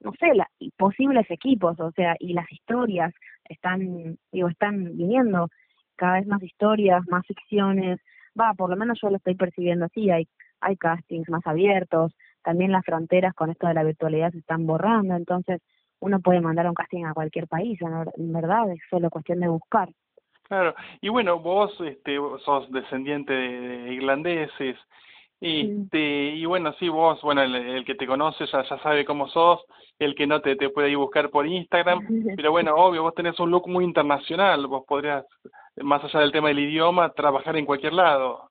no 0.00 0.12
sé, 0.18 0.34
la, 0.34 0.48
posibles 0.76 1.30
equipos, 1.30 1.78
o 1.80 1.90
sea, 1.92 2.16
y 2.18 2.32
las 2.32 2.50
historias 2.50 3.12
están, 3.44 4.18
digo, 4.30 4.48
están 4.48 4.96
viniendo 4.96 5.48
cada 5.96 6.14
vez 6.14 6.26
más 6.26 6.42
historias, 6.42 7.02
más 7.08 7.26
ficciones, 7.26 8.00
va, 8.38 8.54
por 8.54 8.70
lo 8.70 8.76
menos 8.76 8.98
yo 9.00 9.10
lo 9.10 9.16
estoy 9.16 9.34
percibiendo 9.34 9.86
así, 9.86 10.10
hay, 10.10 10.26
hay 10.60 10.76
castings 10.76 11.28
más 11.28 11.46
abiertos, 11.46 12.14
también 12.42 12.72
las 12.72 12.84
fronteras 12.84 13.34
con 13.34 13.50
esto 13.50 13.66
de 13.66 13.74
la 13.74 13.84
virtualidad 13.84 14.32
se 14.32 14.38
están 14.38 14.66
borrando, 14.66 15.14
entonces 15.14 15.60
uno 16.00 16.20
puede 16.20 16.40
mandar 16.40 16.66
un 16.68 16.74
casting 16.74 17.04
a 17.04 17.14
cualquier 17.14 17.46
país, 17.46 17.78
en 17.80 18.32
verdad 18.32 18.70
es 18.72 18.80
solo 18.90 19.10
cuestión 19.10 19.40
de 19.40 19.48
buscar. 19.48 19.88
Claro, 20.52 20.74
y 21.00 21.08
bueno, 21.08 21.38
vos 21.38 21.72
este, 21.80 22.18
sos 22.44 22.70
descendiente 22.70 23.32
de 23.32 23.94
irlandeses, 23.94 24.76
este, 25.40 26.26
y 26.34 26.44
bueno, 26.44 26.74
sí, 26.78 26.90
vos, 26.90 27.18
bueno, 27.22 27.40
el, 27.40 27.82
que 27.86 27.94
te 27.94 28.06
conoce 28.06 28.44
ya, 28.44 28.62
ya 28.62 28.78
sabe 28.82 29.06
cómo 29.06 29.28
sos, 29.28 29.64
el 29.98 30.14
que 30.14 30.26
no 30.26 30.42
te, 30.42 30.56
te 30.56 30.68
puede 30.68 30.90
ir 30.90 30.98
buscar 30.98 31.30
por 31.30 31.46
Instagram, 31.46 32.00
pero 32.36 32.50
bueno, 32.50 32.74
obvio, 32.74 33.00
vos 33.00 33.14
tenés 33.14 33.40
un 33.40 33.50
look 33.50 33.66
muy 33.66 33.82
internacional, 33.82 34.66
vos 34.66 34.84
podrías, 34.86 35.24
más 35.76 36.04
allá 36.04 36.20
del 36.20 36.32
tema 36.32 36.48
del 36.48 36.58
idioma, 36.58 37.14
trabajar 37.14 37.56
en 37.56 37.64
cualquier 37.64 37.94
lado. 37.94 38.50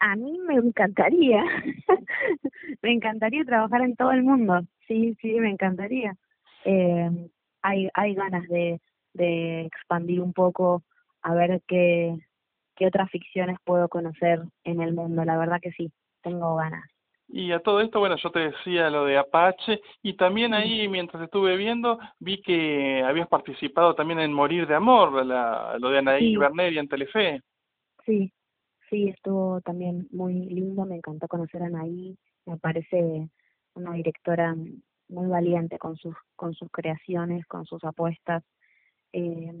A 0.00 0.14
mí 0.14 0.38
me 0.46 0.56
encantaría, 0.56 1.42
me 2.82 2.92
encantaría 2.92 3.46
trabajar 3.46 3.80
en 3.80 3.96
todo 3.96 4.12
el 4.12 4.24
mundo, 4.24 4.60
sí, 4.86 5.16
sí, 5.22 5.40
me 5.40 5.48
encantaría. 5.48 6.14
Eh, 6.66 7.10
hay, 7.62 7.88
hay 7.94 8.14
ganas 8.14 8.46
de, 8.48 8.78
de 9.16 9.62
expandir 9.62 10.20
un 10.20 10.32
poco, 10.32 10.82
a 11.22 11.34
ver 11.34 11.62
qué, 11.66 12.16
qué 12.76 12.86
otras 12.86 13.10
ficciones 13.10 13.58
puedo 13.64 13.88
conocer 13.88 14.42
en 14.64 14.80
el 14.80 14.94
mundo. 14.94 15.24
La 15.24 15.38
verdad 15.38 15.60
que 15.60 15.72
sí, 15.72 15.90
tengo 16.22 16.56
ganas. 16.56 16.84
Y 17.28 17.50
a 17.50 17.58
todo 17.58 17.80
esto, 17.80 17.98
bueno, 17.98 18.16
yo 18.16 18.30
te 18.30 18.38
decía 18.38 18.88
lo 18.88 19.04
de 19.04 19.18
Apache 19.18 19.80
y 20.00 20.14
también 20.14 20.54
ahí, 20.54 20.86
mientras 20.86 21.24
estuve 21.24 21.56
viendo, 21.56 21.98
vi 22.20 22.40
que 22.40 23.02
habías 23.02 23.26
participado 23.26 23.94
también 23.96 24.20
en 24.20 24.32
Morir 24.32 24.66
de 24.68 24.76
Amor, 24.76 25.26
la, 25.26 25.76
lo 25.80 25.90
de 25.90 25.98
Anaí 25.98 26.30
sí. 26.30 26.36
Berneri 26.36 26.78
en 26.78 26.88
Telefe. 26.88 27.40
Sí, 28.04 28.32
sí, 28.88 29.08
estuvo 29.08 29.60
también 29.62 30.06
muy 30.12 30.34
lindo, 30.34 30.84
me 30.84 30.96
encantó 30.96 31.26
conocer 31.26 31.64
a 31.64 31.66
Anaí, 31.66 32.16
me 32.44 32.58
parece 32.58 33.28
una 33.74 33.92
directora 33.94 34.54
muy 35.08 35.26
valiente 35.26 35.78
con 35.78 35.96
sus, 35.96 36.14
con 36.36 36.54
sus 36.54 36.70
creaciones, 36.70 37.44
con 37.46 37.64
sus 37.66 37.82
apuestas. 37.82 38.44
Eh, 39.18 39.52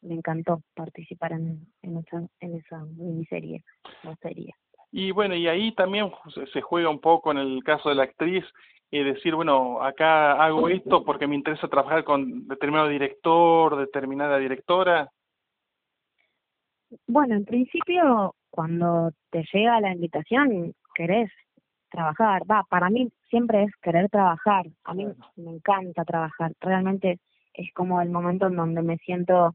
me 0.00 0.14
encantó 0.14 0.62
participar 0.74 1.32
en, 1.32 1.66
en, 1.82 1.98
esa, 1.98 2.22
en 2.40 2.54
esa 2.54 2.84
miniserie 2.96 3.62
o 4.04 4.14
serie. 4.22 4.54
Y 4.92 5.10
bueno, 5.10 5.34
y 5.34 5.46
ahí 5.46 5.72
también 5.72 6.10
se 6.52 6.60
juega 6.62 6.88
un 6.88 7.00
poco 7.00 7.30
en 7.30 7.38
el 7.38 7.62
caso 7.64 7.88
de 7.88 7.96
la 7.96 8.04
actriz, 8.04 8.44
y 8.90 9.02
decir, 9.02 9.34
bueno, 9.34 9.82
acá 9.82 10.34
hago 10.34 10.68
esto 10.68 11.04
porque 11.04 11.26
me 11.26 11.34
interesa 11.34 11.66
trabajar 11.66 12.04
con 12.04 12.46
determinado 12.46 12.86
director, 12.86 13.76
determinada 13.76 14.38
directora. 14.38 15.10
Bueno, 17.08 17.34
en 17.34 17.44
principio, 17.44 18.36
cuando 18.50 19.10
te 19.30 19.44
llega 19.52 19.80
la 19.80 19.92
invitación, 19.92 20.72
querés 20.94 21.28
trabajar. 21.90 22.42
Va, 22.48 22.62
para 22.70 22.88
mí 22.88 23.10
siempre 23.28 23.64
es 23.64 23.72
querer 23.82 24.08
trabajar. 24.10 24.64
A 24.84 24.94
mí 24.94 25.06
me 25.34 25.50
encanta 25.50 26.04
trabajar. 26.04 26.52
Realmente 26.60 27.18
es 27.54 27.72
como 27.72 28.00
el 28.00 28.10
momento 28.10 28.46
en 28.48 28.56
donde 28.56 28.82
me 28.82 28.98
siento 28.98 29.54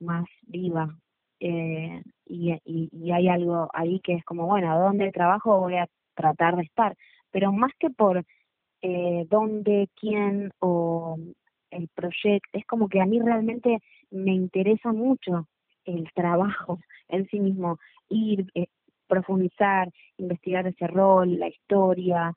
más 0.00 0.26
viva. 0.42 0.96
Eh, 1.40 2.02
y, 2.26 2.58
y, 2.64 3.12
hay 3.12 3.28
algo 3.28 3.68
ahí 3.72 4.00
que 4.00 4.14
es 4.14 4.24
como, 4.24 4.46
bueno, 4.46 4.78
¿dónde 4.78 5.12
trabajo 5.12 5.60
voy 5.60 5.76
a 5.76 5.88
tratar 6.14 6.56
de 6.56 6.62
estar? 6.62 6.96
Pero 7.30 7.52
más 7.52 7.72
que 7.78 7.90
por 7.90 8.24
eh, 8.82 9.26
dónde, 9.30 9.88
quién 9.94 10.50
o 10.60 11.16
el 11.70 11.88
proyecto, 11.94 12.48
es 12.58 12.66
como 12.66 12.88
que 12.88 13.00
a 13.00 13.06
mí 13.06 13.20
realmente 13.20 13.78
me 14.10 14.32
interesa 14.32 14.92
mucho 14.92 15.48
el 15.84 16.08
trabajo 16.14 16.78
en 17.08 17.26
sí 17.28 17.40
mismo, 17.40 17.78
ir, 18.08 18.46
eh, 18.54 18.66
profundizar, 19.06 19.90
investigar 20.18 20.66
ese 20.66 20.86
rol, 20.86 21.38
la 21.38 21.48
historia, 21.48 22.34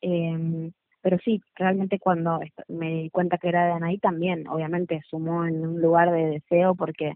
eh, 0.00 0.70
pero 1.04 1.18
sí, 1.18 1.42
realmente 1.54 1.98
cuando 1.98 2.40
me 2.66 3.02
di 3.02 3.10
cuenta 3.10 3.36
que 3.36 3.50
era 3.50 3.66
de 3.66 3.72
Anaí 3.72 3.98
también, 3.98 4.48
obviamente 4.48 5.02
sumó 5.10 5.44
en 5.44 5.66
un 5.66 5.82
lugar 5.82 6.10
de 6.10 6.40
deseo 6.40 6.74
porque, 6.74 7.12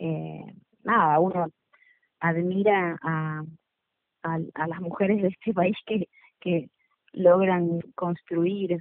eh, 0.00 0.44
nada, 0.82 1.20
uno 1.20 1.46
admira 2.18 2.98
a, 3.00 3.44
a, 4.24 4.38
a, 4.54 4.66
las 4.66 4.80
mujeres 4.80 5.22
de 5.22 5.28
este 5.28 5.54
país 5.54 5.76
que, 5.86 6.08
que 6.40 6.68
logran 7.12 7.78
construir. 7.94 8.80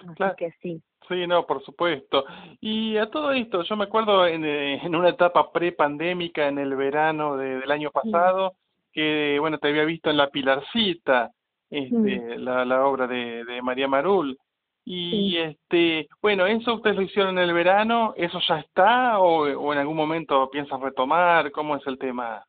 Así 0.00 0.14
claro. 0.16 0.34
que 0.36 0.50
sí. 0.60 0.82
Sí, 1.06 1.24
no, 1.28 1.46
por 1.46 1.62
supuesto. 1.62 2.24
Y 2.60 2.96
a 2.96 3.08
todo 3.08 3.30
esto, 3.30 3.62
yo 3.62 3.76
me 3.76 3.84
acuerdo 3.84 4.26
en, 4.26 4.44
en 4.44 4.96
una 4.96 5.10
etapa 5.10 5.52
pre-pandémica, 5.52 6.48
en 6.48 6.58
el 6.58 6.74
verano 6.74 7.36
de, 7.36 7.60
del 7.60 7.70
año 7.70 7.92
pasado, 7.92 8.50
sí. 8.50 8.90
que, 8.94 9.36
bueno, 9.38 9.58
te 9.58 9.68
había 9.68 9.84
visto 9.84 10.10
en 10.10 10.16
La 10.16 10.28
Pilarcita, 10.28 11.30
este, 11.72 12.38
la, 12.38 12.64
la 12.64 12.86
obra 12.86 13.06
de, 13.06 13.44
de 13.44 13.62
María 13.62 13.88
Marul. 13.88 14.38
Y 14.84 15.10
Sí. 15.10 15.36
este, 15.38 16.08
bueno, 16.20 16.44
eso 16.46 16.74
ustedes 16.74 16.96
lo 16.96 17.02
hicieron 17.02 17.38
en 17.38 17.44
el 17.48 17.54
verano, 17.54 18.14
¿eso 18.16 18.40
ya 18.48 18.58
está 18.58 19.18
o, 19.20 19.42
o 19.44 19.72
en 19.72 19.78
algún 19.78 19.96
momento 19.96 20.50
piensan 20.50 20.80
retomar? 20.82 21.50
¿Cómo 21.52 21.76
es 21.76 21.86
el 21.86 21.98
tema? 21.98 22.44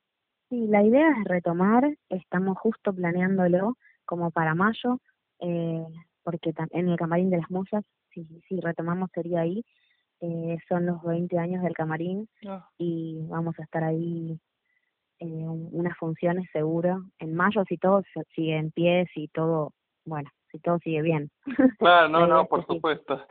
Sí, 0.49 0.67
la 0.67 0.83
idea 0.83 1.09
es 1.11 1.23
retomar, 1.25 1.95
estamos 2.09 2.57
justo 2.57 2.91
planeándolo 2.93 3.77
como 4.05 4.31
para 4.31 4.55
mayo, 4.55 4.99
eh, 5.39 5.85
porque 6.23 6.53
en 6.71 6.89
el 6.89 6.97
Camarín 6.97 7.29
de 7.29 7.37
las 7.37 7.49
Musas, 7.51 7.83
si, 8.11 8.25
si 8.47 8.59
retomamos 8.59 9.09
sería 9.13 9.41
ahí, 9.41 9.63
eh, 10.21 10.57
son 10.67 10.85
los 10.85 11.03
20 11.03 11.37
años 11.37 11.61
del 11.63 11.73
Camarín 11.73 12.27
Ah, 12.47 12.67
y 12.77 13.25
vamos 13.27 13.59
a 13.59 13.63
estar 13.63 13.83
ahí 13.83 14.39
eh, 15.19 15.25
un- 15.25 15.69
unas 15.71 15.97
funciones 15.97 16.49
seguro, 16.51 17.03
en 17.19 17.35
mayo 17.35 17.63
si 17.67 17.77
todo 17.77 18.03
sigue 18.35 18.57
en 18.57 18.71
pie, 18.71 19.07
si 19.13 19.27
todo, 19.29 19.71
bueno, 20.05 20.29
si 20.51 20.59
todo 20.59 20.77
sigue 20.79 21.01
bien. 21.01 21.29
Claro, 21.79 22.09
no, 22.09 22.27
no, 22.27 22.45
por 22.45 22.65
supuesto. 22.65 23.25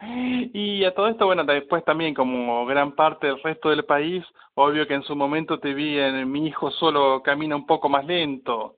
Y 0.53 0.85
a 0.85 0.95
todo 0.95 1.09
esto, 1.09 1.27
bueno, 1.27 1.45
después 1.45 1.85
también, 1.85 2.15
como 2.15 2.67
gran 2.67 2.93
parte 2.95 3.27
del 3.27 3.43
resto 3.43 3.71
del 3.71 3.85
país, 3.85 4.25
obvio 4.55 4.87
que 4.87 4.95
en 4.95 5.03
su 5.03 5.15
momento 5.17 5.59
te 5.59 5.73
vi 5.75 5.99
en 5.99 6.31
Mi 6.31 6.47
hijo 6.49 6.71
solo 6.71 7.23
camina 7.23 7.57
un 7.57 7.67
poco 7.67 7.89
más 7.89 8.05
lento. 8.05 8.77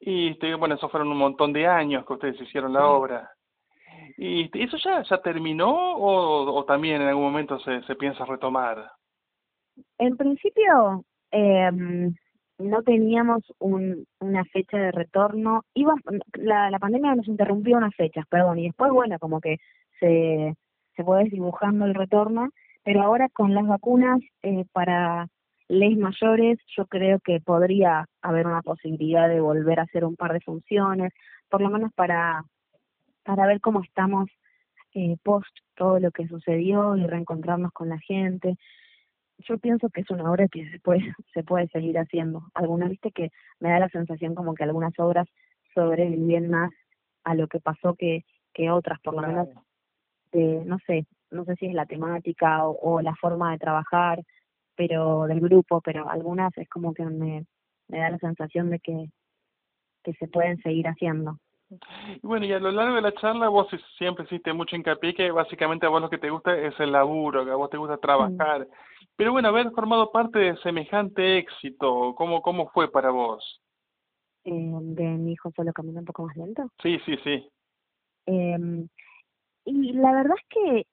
Y 0.00 0.28
este, 0.28 0.54
bueno, 0.54 0.74
eso 0.74 0.88
fueron 0.88 1.08
un 1.12 1.18
montón 1.18 1.52
de 1.52 1.66
años 1.66 2.04
que 2.06 2.12
ustedes 2.14 2.40
hicieron 2.40 2.72
la 2.72 2.86
obra. 2.88 3.30
¿Y 4.18 4.50
eso 4.62 4.76
ya, 4.78 5.02
ya 5.02 5.18
terminó 5.18 5.70
o, 5.96 6.52
o 6.52 6.64
también 6.64 7.02
en 7.02 7.08
algún 7.08 7.24
momento 7.24 7.58
se, 7.60 7.82
se 7.82 7.94
piensa 7.96 8.24
retomar? 8.24 8.90
En 9.98 10.16
principio, 10.16 11.04
eh, 11.30 11.70
no 12.58 12.82
teníamos 12.82 13.42
un, 13.58 14.06
una 14.20 14.44
fecha 14.44 14.78
de 14.78 14.92
retorno. 14.92 15.62
Iba, 15.74 15.94
la, 16.34 16.78
pandemia 16.78 17.14
nos 17.14 17.28
interrumpió 17.28 17.76
unas 17.76 17.94
fechas, 17.94 18.24
perdón, 18.28 18.58
y 18.58 18.66
después, 18.66 18.90
bueno, 18.92 19.18
como 19.18 19.40
que 19.40 19.58
se, 20.00 20.54
se 20.94 21.04
fue 21.04 21.24
desdibujando 21.24 21.84
el 21.84 21.94
retorno, 21.94 22.50
pero 22.82 23.02
ahora 23.02 23.28
con 23.28 23.54
las 23.54 23.66
vacunas 23.66 24.20
eh, 24.42 24.64
para 24.72 25.28
leyes 25.68 25.98
mayores, 25.98 26.58
yo 26.76 26.86
creo 26.86 27.18
que 27.20 27.40
podría 27.40 28.06
haber 28.22 28.46
una 28.46 28.62
posibilidad 28.62 29.28
de 29.28 29.40
volver 29.40 29.80
a 29.80 29.82
hacer 29.82 30.04
un 30.04 30.16
par 30.16 30.32
de 30.32 30.40
funciones, 30.40 31.12
por 31.50 31.60
lo 31.60 31.70
menos 31.70 31.92
para, 31.94 32.42
para 33.24 33.46
ver 33.46 33.60
cómo 33.60 33.82
estamos 33.82 34.30
eh, 34.94 35.16
post 35.22 35.54
todo 35.74 35.98
lo 35.98 36.10
que 36.10 36.26
sucedió 36.28 36.96
y 36.96 37.06
reencontrarnos 37.06 37.72
con 37.72 37.88
la 37.88 37.98
gente 37.98 38.56
yo 39.38 39.58
pienso 39.58 39.88
que 39.90 40.00
es 40.00 40.10
una 40.10 40.30
obra 40.30 40.48
que 40.48 40.68
se 40.70 40.78
puede, 40.80 41.00
se 41.34 41.42
puede 41.42 41.68
seguir 41.68 41.98
haciendo. 41.98 42.44
Algunas, 42.54 42.90
viste, 42.90 43.10
que 43.12 43.30
me 43.60 43.70
da 43.70 43.78
la 43.78 43.88
sensación 43.88 44.34
como 44.34 44.54
que 44.54 44.64
algunas 44.64 44.98
obras 44.98 45.28
sobreviven 45.74 46.50
más 46.50 46.70
a 47.24 47.34
lo 47.34 47.48
que 47.48 47.60
pasó 47.60 47.94
que, 47.94 48.24
que 48.54 48.70
otras, 48.70 49.00
por 49.00 49.14
lo 49.14 49.22
menos, 49.22 49.48
de, 50.32 50.64
no 50.64 50.78
sé, 50.86 51.06
no 51.30 51.44
sé 51.44 51.56
si 51.56 51.66
es 51.66 51.74
la 51.74 51.86
temática 51.86 52.66
o, 52.66 52.78
o 52.80 53.00
la 53.02 53.14
forma 53.16 53.52
de 53.52 53.58
trabajar, 53.58 54.22
pero 54.76 55.26
del 55.26 55.40
grupo, 55.40 55.80
pero 55.80 56.08
algunas 56.08 56.56
es 56.56 56.68
como 56.68 56.94
que 56.94 57.04
me, 57.04 57.44
me 57.88 57.98
da 57.98 58.10
la 58.10 58.18
sensación 58.18 58.70
de 58.70 58.78
que, 58.78 59.10
que 60.04 60.12
se 60.14 60.28
pueden 60.28 60.58
seguir 60.62 60.86
haciendo. 60.86 61.38
Bueno, 62.22 62.46
y 62.46 62.52
a 62.52 62.60
lo 62.60 62.70
largo 62.70 62.94
de 62.94 63.02
la 63.02 63.14
charla 63.14 63.48
vos 63.48 63.66
siempre 63.98 64.24
hiciste 64.24 64.52
mucho 64.52 64.76
hincapié 64.76 65.14
que 65.14 65.30
básicamente 65.32 65.86
a 65.86 65.88
vos 65.88 66.00
lo 66.00 66.08
que 66.08 66.18
te 66.18 66.30
gusta 66.30 66.56
es 66.56 66.78
el 66.78 66.92
laburo, 66.92 67.44
que 67.44 67.50
a 67.50 67.56
vos 67.56 67.70
te 67.70 67.76
gusta 67.76 67.96
trabajar. 67.96 68.68
Pero 69.16 69.32
bueno, 69.32 69.48
haber 69.48 69.70
formado 69.70 70.12
parte 70.12 70.38
de 70.38 70.56
semejante 70.58 71.38
éxito, 71.38 72.14
¿cómo, 72.16 72.42
cómo 72.42 72.68
fue 72.70 72.90
para 72.90 73.10
vos? 73.10 73.62
eh, 74.46 74.78
de 74.80 75.04
mi 75.04 75.32
hijo 75.32 75.50
solo 75.54 75.72
camina 75.72 76.00
un 76.00 76.06
poco 76.06 76.24
más 76.24 76.36
lento. 76.36 76.70
Sí, 76.82 76.98
sí, 77.04 77.16
sí. 77.24 77.48
Eh, 78.26 78.86
y 79.64 79.92
la 79.92 80.12
verdad 80.12 80.36
es 80.38 80.46
que 80.48 80.86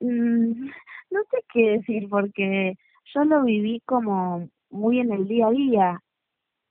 mm, 0.00 0.70
no 1.10 1.20
sé 1.30 1.44
qué 1.52 1.70
decir 1.78 2.08
porque 2.08 2.74
yo 3.14 3.24
lo 3.24 3.44
viví 3.44 3.80
como 3.84 4.48
muy 4.70 5.00
en 5.00 5.12
el 5.12 5.28
día 5.28 5.48
a 5.48 5.50
día. 5.50 6.00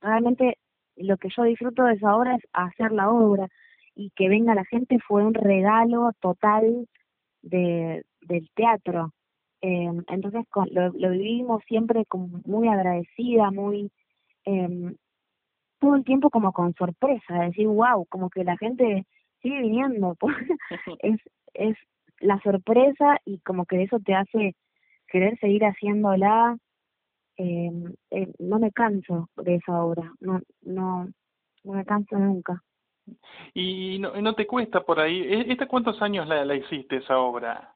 Realmente 0.02 0.58
lo 0.96 1.18
que 1.18 1.30
yo 1.36 1.44
disfruto 1.44 1.84
de 1.84 1.94
esa 1.94 2.16
obra 2.16 2.36
es 2.36 2.44
hacer 2.54 2.92
la 2.92 3.10
obra 3.10 3.48
y 3.96 4.10
que 4.16 4.28
venga 4.28 4.56
la 4.56 4.66
gente 4.66 4.98
fue 5.08 5.24
un 5.24 5.36
regalo 5.36 6.12
total 6.20 6.88
de, 7.44 8.04
del 8.22 8.50
teatro. 8.56 9.14
Eh, 9.62 9.92
entonces 10.08 10.46
con, 10.50 10.68
lo, 10.72 10.90
lo 10.90 11.10
vivimos 11.12 11.64
siempre 11.68 12.06
como 12.06 12.42
muy 12.46 12.68
agradecida, 12.68 13.52
muy 13.52 13.92
eh, 14.46 14.96
todo 15.80 15.96
el 15.96 16.04
tiempo 16.04 16.30
como 16.30 16.54
con 16.54 16.74
sorpresa, 16.76 17.44
decir, 17.44 17.68
wow, 17.68 18.06
como 18.08 18.30
que 18.30 18.44
la 18.44 18.56
gente 18.58 19.06
sigue 19.42 19.62
viniendo. 19.62 20.16
es, 21.00 21.20
es 21.54 21.78
la 22.20 22.40
sorpresa 22.42 23.18
y 23.26 23.40
como 23.40 23.66
que 23.66 23.84
eso 23.84 24.00
te 24.00 24.14
hace 24.14 24.56
querer 25.08 25.38
seguir 25.40 25.64
haciéndola. 25.64 26.58
Eh, 27.38 27.72
eh, 28.12 28.28
no 28.40 28.60
me 28.60 28.72
canso 28.72 29.30
de 29.38 29.56
esa 29.56 29.84
obra, 29.84 30.14
no, 30.20 30.42
no, 30.62 31.08
no 31.64 31.74
me 31.74 31.86
canso 31.86 32.18
nunca. 32.20 32.62
Y 33.54 33.98
no, 34.00 34.14
no 34.22 34.36
te 34.36 34.46
cuesta 34.46 34.82
por 34.82 35.00
ahí, 35.00 35.22
¿E-, 35.22 35.52
¿esta 35.52 35.68
cuántos 35.68 36.00
años 36.02 36.28
la, 36.28 36.46
la 36.46 36.56
hiciste 36.56 36.98
esa 36.98 37.18
obra? 37.18 37.74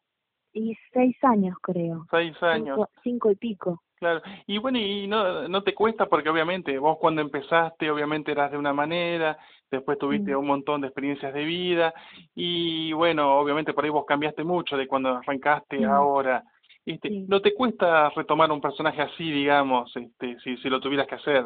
Y 0.56 0.76
seis 0.94 1.16
años 1.24 1.56
creo. 1.62 2.06
Seis 2.10 2.36
años. 2.42 2.76
Cinco, 2.78 2.90
cinco 3.04 3.32
y 3.32 3.36
pico. 3.36 3.82
Claro, 4.00 4.22
y 4.48 4.58
bueno, 4.58 4.78
y 4.80 5.06
no, 5.08 5.48
no 5.48 5.64
te 5.64 5.74
cuesta 5.74 6.06
porque 6.08 6.30
obviamente 6.30 6.78
vos 6.80 6.98
cuando 7.00 7.22
empezaste 7.22 7.90
obviamente 7.92 8.32
eras 8.32 8.52
de 8.52 8.58
una 8.58 8.74
manera, 8.74 9.38
después 9.72 9.98
tuviste 9.98 10.34
Mm. 10.36 10.40
un 10.40 10.48
montón 10.48 10.82
de 10.82 10.88
experiencias 10.88 11.34
de 11.34 11.44
vida 11.46 11.94
y 12.36 12.92
bueno, 12.94 13.38
obviamente 13.38 13.74
por 13.74 13.84
ahí 13.84 13.90
vos 13.90 14.06
cambiaste 14.06 14.44
mucho 14.44 14.76
de 14.78 14.88
cuando 14.88 15.10
arrancaste 15.18 15.80
Mm. 15.80 15.90
ahora. 15.90 16.44
Este, 16.86 17.10
Sí. 17.10 17.26
¿No 17.28 17.42
te 17.42 17.54
cuesta 17.54 18.10
retomar 18.12 18.52
un 18.52 18.62
personaje 18.62 19.02
así, 19.02 19.32
digamos, 19.32 19.96
este, 19.96 20.38
si, 20.40 20.56
si 20.58 20.70
lo 20.70 20.80
tuvieras 20.80 21.08
que 21.08 21.16
hacer? 21.16 21.46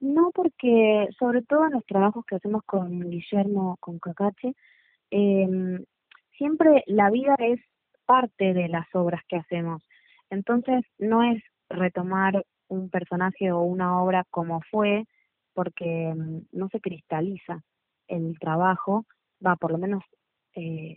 No, 0.00 0.30
porque 0.32 1.08
sobre 1.18 1.42
todo 1.42 1.66
en 1.66 1.72
los 1.72 1.84
trabajos 1.86 2.24
que 2.24 2.36
hacemos 2.36 2.62
con 2.64 3.10
Guillermo, 3.10 3.76
con 3.80 3.98
Cacache, 3.98 4.54
eh, 5.10 5.78
siempre 6.36 6.84
la 6.86 7.10
vida 7.10 7.34
es 7.40 7.60
parte 8.08 8.54
de 8.54 8.68
las 8.68 8.86
obras 8.94 9.22
que 9.28 9.36
hacemos. 9.36 9.82
Entonces, 10.30 10.82
no 10.98 11.22
es 11.22 11.42
retomar 11.68 12.42
un 12.68 12.88
personaje 12.88 13.52
o 13.52 13.60
una 13.60 14.02
obra 14.02 14.24
como 14.30 14.62
fue, 14.70 15.04
porque 15.52 16.14
mm, 16.16 16.38
no 16.52 16.68
se 16.70 16.80
cristaliza 16.80 17.60
el 18.08 18.38
trabajo, 18.38 19.04
va, 19.44 19.56
por 19.56 19.72
lo 19.72 19.78
menos 19.78 20.02
eh, 20.54 20.96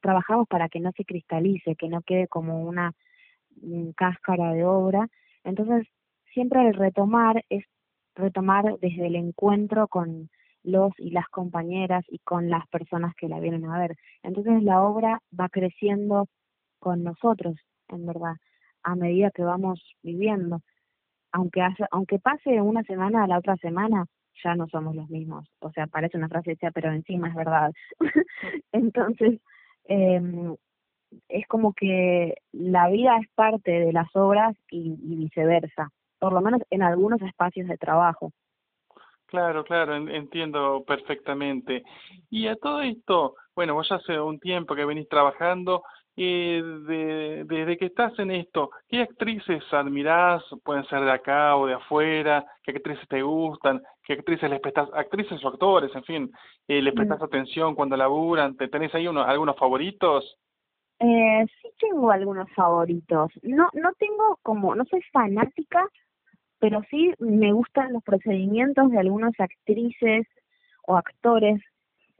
trabajamos 0.00 0.46
para 0.46 0.68
que 0.68 0.80
no 0.80 0.92
se 0.92 1.06
cristalice, 1.06 1.74
que 1.76 1.88
no 1.88 2.02
quede 2.02 2.28
como 2.28 2.62
una 2.62 2.92
mm, 3.62 3.92
cáscara 3.96 4.52
de 4.52 4.64
obra. 4.64 5.08
Entonces, 5.44 5.86
siempre 6.34 6.60
el 6.68 6.74
retomar 6.74 7.42
es 7.48 7.64
retomar 8.14 8.78
desde 8.80 9.06
el 9.06 9.16
encuentro 9.16 9.88
con 9.88 10.28
los 10.64 10.92
y 10.98 11.10
las 11.10 11.28
compañeras 11.28 12.04
y 12.08 12.18
con 12.18 12.50
las 12.50 12.66
personas 12.68 13.14
que 13.16 13.28
la 13.28 13.40
vienen 13.40 13.64
a 13.64 13.78
ver. 13.78 13.96
Entonces 14.22 14.62
la 14.62 14.82
obra 14.82 15.20
va 15.38 15.48
creciendo 15.48 16.28
con 16.82 17.04
nosotros, 17.04 17.54
en 17.88 18.06
verdad, 18.06 18.34
a 18.82 18.96
medida 18.96 19.30
que 19.30 19.44
vamos 19.44 19.80
viviendo. 20.02 20.60
Aunque 21.32 21.62
haya, 21.62 21.86
aunque 21.92 22.18
pase 22.18 22.60
una 22.60 22.82
semana 22.82 23.24
a 23.24 23.28
la 23.28 23.38
otra 23.38 23.56
semana, 23.56 24.06
ya 24.44 24.56
no 24.56 24.66
somos 24.68 24.96
los 24.96 25.08
mismos. 25.08 25.48
O 25.60 25.70
sea, 25.72 25.86
parece 25.86 26.18
una 26.18 26.28
frase 26.28 26.52
hecha, 26.52 26.72
pero 26.72 26.92
encima 26.92 27.28
es 27.28 27.34
verdad. 27.36 27.72
Entonces, 28.72 29.40
eh, 29.84 30.20
es 31.28 31.46
como 31.46 31.72
que 31.74 32.34
la 32.52 32.88
vida 32.88 33.16
es 33.18 33.28
parte 33.34 33.70
de 33.70 33.92
las 33.92 34.08
obras 34.16 34.56
y, 34.70 34.98
y 35.02 35.16
viceversa, 35.16 35.90
por 36.18 36.32
lo 36.32 36.40
menos 36.40 36.62
en 36.70 36.82
algunos 36.82 37.22
espacios 37.22 37.68
de 37.68 37.78
trabajo. 37.78 38.32
Claro, 39.26 39.64
claro, 39.64 39.96
en- 39.96 40.10
entiendo 40.10 40.84
perfectamente. 40.86 41.82
Y 42.30 42.48
a 42.48 42.56
todo 42.56 42.82
esto, 42.82 43.34
bueno, 43.54 43.74
vos 43.74 43.88
ya 43.88 43.96
hace 43.96 44.20
un 44.20 44.38
tiempo 44.38 44.74
que 44.74 44.84
venís 44.84 45.08
trabajando, 45.08 45.82
eh, 46.16 46.62
de, 46.62 47.44
desde 47.44 47.76
que 47.78 47.86
estás 47.86 48.18
en 48.18 48.30
esto, 48.30 48.70
¿qué 48.88 49.02
actrices 49.02 49.62
admirás? 49.72 50.42
Pueden 50.64 50.84
ser 50.86 51.00
de 51.00 51.10
acá 51.10 51.56
o 51.56 51.66
de 51.66 51.74
afuera, 51.74 52.44
¿qué 52.62 52.72
actrices 52.72 53.08
te 53.08 53.22
gustan? 53.22 53.82
¿Qué 54.04 54.14
actrices 54.14 54.50
les 54.50 54.60
prestas, 54.60 54.88
actrices 54.94 55.42
o 55.44 55.48
actores, 55.48 55.94
en 55.94 56.04
fin, 56.04 56.32
eh, 56.68 56.82
les 56.82 56.92
Mm. 56.92 56.96
prestas 56.96 57.22
atención 57.22 57.74
cuando 57.74 57.96
laburan? 57.96 58.56
¿Te 58.56 58.68
tenés 58.68 58.94
ahí 58.94 59.06
uno, 59.08 59.22
algunos 59.22 59.56
favoritos? 59.56 60.36
Eh, 60.98 61.46
sí 61.60 61.68
tengo 61.80 62.10
algunos 62.10 62.48
favoritos. 62.52 63.32
No, 63.42 63.68
no 63.72 63.92
tengo 63.98 64.38
como, 64.42 64.74
no 64.74 64.84
soy 64.84 65.02
fanática, 65.12 65.88
pero 66.60 66.80
sí 66.90 67.12
me 67.18 67.52
gustan 67.52 67.92
los 67.92 68.04
procedimientos 68.04 68.90
de 68.90 68.98
algunas 68.98 69.32
actrices 69.40 70.26
o 70.86 70.96
actores. 70.96 71.60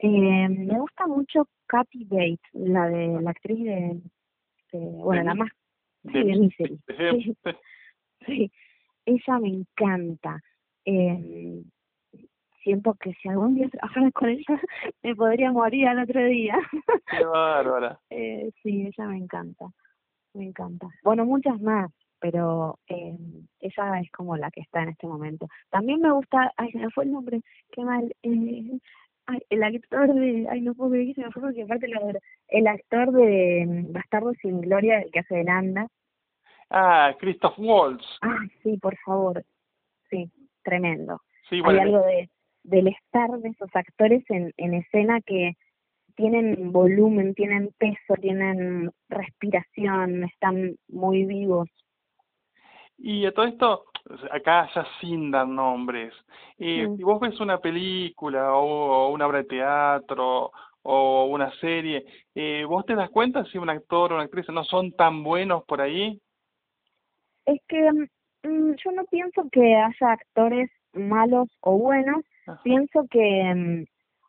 Eh, 0.05 0.49
me 0.49 0.79
gusta 0.81 1.07
mucho 1.07 1.49
Kathy 1.67 2.05
Bates, 2.05 2.41
la 2.53 2.89
de 2.89 3.21
la 3.21 3.31
actriz 3.31 3.65
de, 3.65 4.01
de- 4.73 4.79
bueno, 4.79 5.21
De 5.21 5.25
la 5.25 5.35
Mi- 5.35 5.41
más 5.41 5.51
de 6.03 6.13
sí, 6.13 6.19
de 6.19 6.25
Mi- 6.25 6.39
Misery. 6.41 6.81
Sí, 6.89 7.37
sí, 8.27 8.53
ella 9.07 9.39
me 9.39 9.49
encanta. 9.49 10.41
Eh, 10.85 11.63
siento 12.65 12.95
que 12.95 13.13
si 13.15 13.29
algún 13.29 13.55
día 13.55 13.69
trabajara 13.69 14.11
con 14.13 14.29
ella 14.29 14.45
me 15.03 15.15
podría 15.15 15.53
morir 15.53 15.87
al 15.89 16.01
otro 16.01 16.25
día. 16.27 16.59
Qué 17.07 17.25
bárbara. 17.25 17.99
Eh, 18.15 18.51
sí, 18.63 18.83
ella 18.87 19.07
me 19.09 19.17
encanta, 19.17 19.67
me 20.35 20.45
encanta. 20.45 20.87
Bueno, 21.03 21.25
muchas 21.25 21.59
más, 21.63 21.91
pero 22.21 22.79
eh, 22.89 23.17
ella 23.61 24.01
es 24.01 24.11
como 24.11 24.37
la 24.37 24.51
que 24.51 24.61
está 24.61 24.83
en 24.83 24.91
este 24.91 25.07
momento. 25.07 25.47
También 25.71 26.01
me 26.03 26.13
gusta, 26.13 26.53
ay, 26.59 26.71
se 26.73 26.79
me 26.79 26.91
fue 26.91 27.05
el 27.05 27.13
nombre, 27.13 27.41
qué 27.71 27.83
mal, 27.85 28.15
eh, 28.23 28.79
ay, 29.33 29.41
el 29.51 29.63
actor 29.63 30.15
de, 30.15 30.47
ay, 30.51 30.61
no 30.61 30.75
puedo 30.75 30.91
creer 30.91 31.09
que 31.09 31.15
se 31.15 31.23
me 31.23 31.33
fue 31.33 31.43
porque 31.43 31.63
aparte 31.63 31.89
lo 31.89 32.01
el 32.49 32.67
actor 32.67 33.13
de 33.13 33.65
mm, 33.67 33.93
Bastardo 33.93 34.33
sin 34.41 34.61
Gloria, 34.61 35.01
el 35.01 35.11
que 35.11 35.21
hace 35.21 35.37
de 35.37 35.45
Nanda. 35.45 35.89
Ah, 36.71 37.15
Christoph 37.19 37.59
Waltz. 37.59 38.05
Ay, 38.21 38.49
sí, 38.63 38.77
por 38.79 38.97
favor, 38.99 39.45
sí, 40.11 40.31
tremendo. 40.63 41.21
Sí, 41.49 41.57
Hay 41.57 41.63
bueno, 41.63 41.83
algo 41.83 41.99
de 42.07 42.29
del 42.65 42.87
estar 42.87 43.31
de 43.31 43.49
esos 43.49 43.71
actores 43.75 44.23
en, 44.31 44.53
en 44.57 44.75
escena 44.75 45.21
que 45.21 45.55
tienen 46.15 46.73
volumen, 46.73 47.35
tienen 47.35 47.71
peso, 47.79 48.15
tienen 48.21 48.91
respiración, 49.09 50.25
están 50.25 50.77
muy 50.89 51.25
vivos. 51.25 51.69
Y 52.99 53.27
a 53.27 53.33
todo 53.33 53.47
esto, 53.47 53.85
acá 54.31 54.69
ya 54.75 54.87
sin 55.01 55.31
dar 55.31 55.47
nombres, 55.47 56.13
eh, 56.59 56.87
Mm. 56.89 56.97
si 56.97 57.03
vos 57.03 57.21
ves 57.21 57.39
una 57.41 57.59
película 57.59 58.55
o, 58.55 59.07
o 59.07 59.13
una 59.13 59.27
obra 59.27 59.39
de 59.39 59.45
teatro 59.45 60.51
o 60.83 61.25
una 61.27 61.53
serie, 61.61 62.05
eh, 62.35 62.65
¿vos 62.65 62.85
te 62.85 62.95
das 62.95 63.11
cuenta 63.11 63.45
si 63.45 63.59
un 63.59 63.71
actor 63.71 64.13
o 64.13 64.17
una 64.17 64.25
actriz 64.25 64.49
no 64.49 64.65
son 64.65 64.93
tan 64.93 65.23
buenos 65.23 65.65
por 65.65 65.81
ahí? 65.81 66.21
Es 67.47 67.61
que 67.69 67.91
mm, 67.93 68.75
yo 68.85 68.93
no 68.93 69.05
pienso 69.05 69.49
que 69.51 69.77
haya 69.77 70.13
actores 70.13 70.71
malos 70.93 71.49
o 71.61 71.79
buenos, 71.79 72.25
Ajá. 72.47 72.61
pienso 72.65 73.07
que 73.11 73.55
mm, 73.55 73.85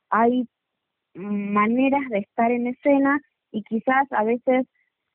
hay 0.10 0.48
maneras 1.16 2.08
de 2.10 2.20
estar 2.20 2.52
en 2.52 2.68
escena 2.68 3.20
y 3.52 3.64
quizás 3.64 4.12
a 4.12 4.24
veces 4.24 4.68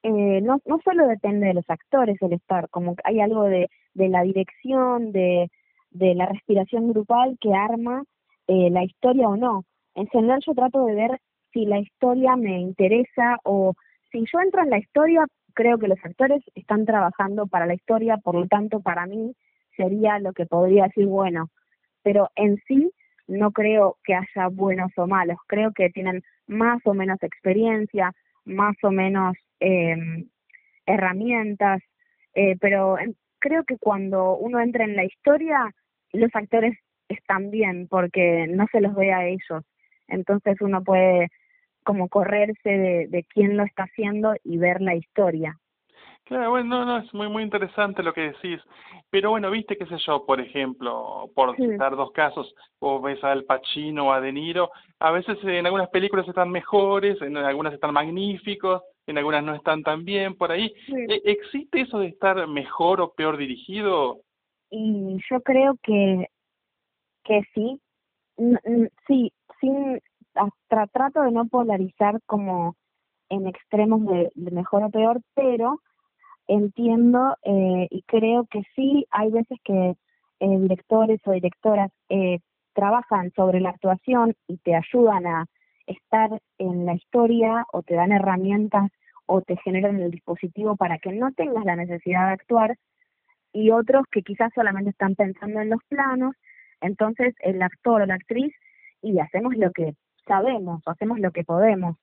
eh, 0.02 0.40
no, 0.42 0.60
no 0.64 0.80
solo 0.84 1.06
depende 1.08 1.48
de 1.48 1.54
los 1.54 1.68
actores 1.68 2.20
el 2.22 2.32
estar, 2.32 2.68
como 2.70 2.94
que 2.94 3.02
hay 3.04 3.20
algo 3.20 3.44
de, 3.44 3.68
de 3.98 4.08
la 4.08 4.22
dirección, 4.22 5.12
de, 5.12 5.50
de 5.90 6.14
la 6.14 6.26
respiración 6.26 6.88
grupal 6.92 7.36
que 7.40 7.52
arma 7.52 8.04
eh, 8.46 8.70
la 8.70 8.84
historia 8.84 9.28
o 9.28 9.36
no. 9.36 9.64
En 9.94 10.06
general 10.06 10.40
yo 10.46 10.54
trato 10.54 10.86
de 10.86 10.94
ver 10.94 11.20
si 11.52 11.66
la 11.66 11.78
historia 11.78 12.36
me 12.36 12.60
interesa 12.60 13.38
o 13.44 13.74
si 14.10 14.24
yo 14.32 14.40
entro 14.40 14.62
en 14.62 14.70
la 14.70 14.78
historia, 14.78 15.26
creo 15.54 15.78
que 15.78 15.88
los 15.88 15.98
actores 16.04 16.42
están 16.54 16.86
trabajando 16.86 17.46
para 17.46 17.66
la 17.66 17.74
historia, 17.74 18.16
por 18.16 18.34
lo 18.34 18.46
tanto 18.46 18.80
para 18.80 19.06
mí 19.06 19.34
sería 19.76 20.18
lo 20.18 20.32
que 20.32 20.46
podría 20.46 20.84
decir 20.84 21.06
bueno, 21.06 21.50
pero 22.02 22.30
en 22.36 22.56
sí 22.66 22.90
no 23.26 23.50
creo 23.50 23.96
que 24.04 24.14
haya 24.14 24.48
buenos 24.50 24.90
o 24.96 25.06
malos, 25.06 25.38
creo 25.46 25.72
que 25.72 25.90
tienen 25.90 26.22
más 26.46 26.80
o 26.84 26.94
menos 26.94 27.22
experiencia, 27.22 28.12
más 28.44 28.76
o 28.82 28.90
menos 28.90 29.36
eh, 29.60 29.96
herramientas, 30.86 31.82
eh, 32.34 32.56
pero 32.60 32.96
creo 33.38 33.64
que 33.64 33.78
cuando 33.78 34.36
uno 34.36 34.60
entra 34.60 34.84
en 34.84 34.96
la 34.96 35.04
historia, 35.04 35.70
los 36.12 36.30
actores 36.34 36.78
están 37.08 37.50
bien 37.50 37.88
porque 37.88 38.46
no 38.48 38.66
se 38.70 38.80
los 38.80 38.94
ve 38.94 39.12
a 39.12 39.26
ellos, 39.26 39.64
entonces 40.08 40.60
uno 40.60 40.82
puede 40.82 41.28
como 41.84 42.08
correrse 42.08 42.68
de, 42.68 43.06
de 43.08 43.24
quién 43.24 43.56
lo 43.56 43.64
está 43.64 43.84
haciendo 43.84 44.34
y 44.44 44.58
ver 44.58 44.80
la 44.82 44.94
historia. 44.94 45.56
Claro, 46.28 46.50
bueno, 46.50 46.68
no, 46.68 46.84
no, 46.84 46.98
es 46.98 47.14
muy, 47.14 47.26
muy 47.28 47.42
interesante 47.42 48.02
lo 48.02 48.12
que 48.12 48.32
decís. 48.32 48.60
Pero 49.08 49.30
bueno, 49.30 49.50
viste, 49.50 49.78
qué 49.78 49.86
sé 49.86 49.96
yo, 50.06 50.26
por 50.26 50.38
ejemplo, 50.40 51.30
por 51.34 51.56
Sí. 51.56 51.66
citar 51.66 51.96
dos 51.96 52.12
casos, 52.12 52.54
vos 52.78 53.02
ves 53.02 53.22
a 53.24 53.32
Al 53.32 53.44
Pacino 53.44 54.08
o 54.08 54.12
a 54.12 54.20
De 54.20 54.30
Niro, 54.30 54.70
a 55.00 55.10
veces 55.10 55.38
en 55.42 55.64
algunas 55.64 55.88
películas 55.88 56.28
están 56.28 56.50
mejores, 56.50 57.20
en 57.22 57.34
algunas 57.38 57.72
están 57.72 57.94
magníficos, 57.94 58.82
en 59.08 59.18
algunas 59.18 59.42
no 59.44 59.54
están 59.54 59.82
tan 59.82 60.04
bien, 60.04 60.34
por 60.36 60.52
ahí. 60.52 60.72
Sí. 60.86 60.94
¿E- 61.08 61.22
¿Existe 61.24 61.80
eso 61.80 61.98
de 61.98 62.08
estar 62.08 62.46
mejor 62.46 63.00
o 63.00 63.12
peor 63.12 63.36
dirigido? 63.36 64.20
Y 64.70 65.18
yo 65.30 65.40
creo 65.42 65.76
que, 65.82 66.28
que 67.24 67.42
sí. 67.54 67.80
N- 68.36 68.60
n- 68.64 68.90
sí, 69.06 69.32
sin, 69.60 70.00
trato 70.68 71.22
de 71.22 71.32
no 71.32 71.46
polarizar 71.46 72.20
como 72.26 72.76
en 73.30 73.46
extremos 73.46 74.04
de, 74.06 74.30
de 74.34 74.50
mejor 74.50 74.84
o 74.84 74.90
peor, 74.90 75.20
pero 75.34 75.80
entiendo 76.46 77.36
eh, 77.42 77.88
y 77.90 78.02
creo 78.02 78.46
que 78.50 78.62
sí 78.74 79.06
hay 79.10 79.30
veces 79.30 79.58
que 79.64 79.94
eh, 80.40 80.58
directores 80.60 81.20
o 81.26 81.32
directoras 81.32 81.90
eh, 82.08 82.38
trabajan 82.72 83.32
sobre 83.32 83.60
la 83.60 83.70
actuación 83.70 84.34
y 84.46 84.56
te 84.58 84.74
ayudan 84.74 85.26
a 85.26 85.46
estar 85.88 86.30
en 86.58 86.86
la 86.86 86.94
historia 86.94 87.64
o 87.72 87.82
te 87.82 87.94
dan 87.94 88.12
herramientas 88.12 88.90
o 89.26 89.42
te 89.42 89.56
generan 89.56 90.00
el 90.00 90.10
dispositivo 90.10 90.76
para 90.76 90.98
que 90.98 91.12
no 91.12 91.32
tengas 91.32 91.64
la 91.64 91.76
necesidad 91.76 92.28
de 92.28 92.32
actuar 92.32 92.76
y 93.52 93.70
otros 93.70 94.04
que 94.10 94.22
quizás 94.22 94.52
solamente 94.54 94.90
están 94.90 95.14
pensando 95.14 95.60
en 95.60 95.70
los 95.70 95.80
planos, 95.88 96.34
entonces 96.80 97.34
el 97.40 97.62
actor 97.62 98.02
o 98.02 98.06
la 98.06 98.14
actriz 98.14 98.54
y 99.02 99.18
hacemos 99.18 99.56
lo 99.56 99.70
que 99.72 99.94
sabemos, 100.26 100.82
o 100.86 100.90
hacemos 100.90 101.18
lo 101.18 101.30
que 101.30 101.44
podemos. 101.44 101.96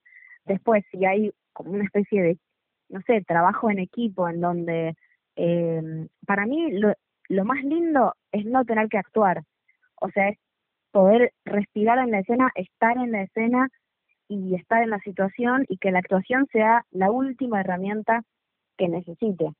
Después, 0.45 0.83
si 0.91 1.05
hay 1.05 1.31
como 1.53 1.71
una 1.71 1.85
especie 1.85 2.21
de, 2.21 2.37
no 2.89 3.01
sé, 3.01 3.23
trabajo 3.23 3.69
en 3.69 3.79
equipo 3.79 4.27
en 4.27 4.41
donde, 4.41 4.95
eh, 5.35 6.07
para 6.25 6.45
mí 6.45 6.71
lo, 6.71 6.93
lo 7.29 7.45
más 7.45 7.63
lindo 7.63 8.15
es 8.31 8.45
no 8.45 8.65
tener 8.65 8.89
que 8.89 8.97
actuar, 8.97 9.43
o 10.01 10.09
sea, 10.09 10.29
es 10.29 10.37
poder 10.95 11.33
respirar 11.43 11.97
en 11.99 12.11
la 12.11 12.19
escena, 12.19 12.49
estar 12.55 12.95
en 12.95 13.11
la 13.11 13.23
escena 13.23 13.67
y 14.29 14.55
estar 14.55 14.81
en 14.81 14.91
la 14.91 14.99
situación 14.99 15.65
y 15.67 15.77
que 15.77 15.91
la 15.91 15.99
actuación 15.99 16.47
sea 16.53 16.85
la 16.91 17.11
última 17.11 17.59
herramienta 17.59 18.23
que 18.77 18.87
necesite. 18.87 19.51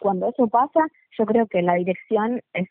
Cuando 0.00 0.28
eso 0.28 0.46
pasa, 0.46 0.86
yo 1.18 1.26
creo 1.26 1.48
que 1.48 1.62
la 1.62 1.74
dirección 1.74 2.40
es 2.52 2.68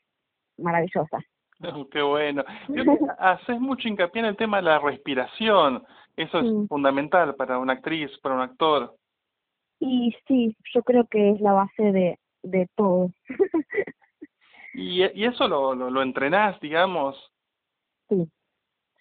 maravillosa. 0.57 1.19
Qué 1.91 2.01
bueno. 2.01 2.45
Haces 3.19 3.59
mucho 3.59 3.89
hincapié 3.89 4.21
en 4.21 4.27
el 4.27 4.37
tema 4.37 4.57
de 4.57 4.63
la 4.63 4.79
respiración. 4.79 5.83
Eso 6.15 6.39
es 6.39 6.69
fundamental 6.69 7.35
para 7.35 7.59
una 7.59 7.73
actriz, 7.73 8.09
para 8.19 8.35
un 8.35 8.41
actor. 8.41 8.95
Y 9.81 10.15
sí, 10.25 10.55
yo 10.73 10.81
creo 10.81 11.05
que 11.07 11.31
es 11.31 11.41
la 11.41 11.51
base 11.51 11.91
de, 11.91 12.19
de 12.41 12.69
todo. 12.73 13.11
Y, 14.79 15.01
y 15.01 15.25
eso 15.25 15.47
lo, 15.47 15.73
lo, 15.73 15.89
lo 15.89 16.03
entrenás, 16.03 16.59
digamos. 16.59 17.17
Sí, 18.09 18.29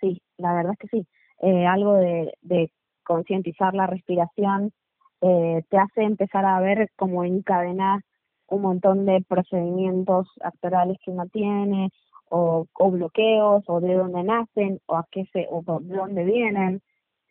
sí, 0.01 0.23
la 0.39 0.55
verdad 0.55 0.73
es 0.73 0.79
que 0.79 0.99
sí. 0.99 1.07
Eh, 1.43 1.67
algo 1.67 1.95
de, 1.95 2.33
de 2.43 2.71
concientizar 3.05 3.75
la 3.75 3.87
respiración 3.87 4.73
eh, 5.21 5.63
te 5.71 5.79
hace 5.79 6.03
empezar 6.03 6.45
a 6.45 6.61
ver 6.61 6.91
cómo 6.97 7.25
encadena 7.25 8.03
un 8.49 8.63
montón 8.63 9.07
de 9.07 9.25
procedimientos 9.27 10.29
actorales 10.43 10.99
que 11.05 11.11
uno 11.11 11.27
tiene, 11.27 11.91
o, 12.29 12.67
o 12.73 12.91
bloqueos, 12.91 13.65
o 13.67 13.81
de 13.81 13.95
dónde 13.95 14.23
nacen, 14.23 14.81
o 14.87 14.97
a 14.97 15.07
qué 15.11 15.25
se, 15.33 15.47
o 15.51 15.63
por 15.63 15.87
dónde 15.87 16.25
vienen. 16.25 16.83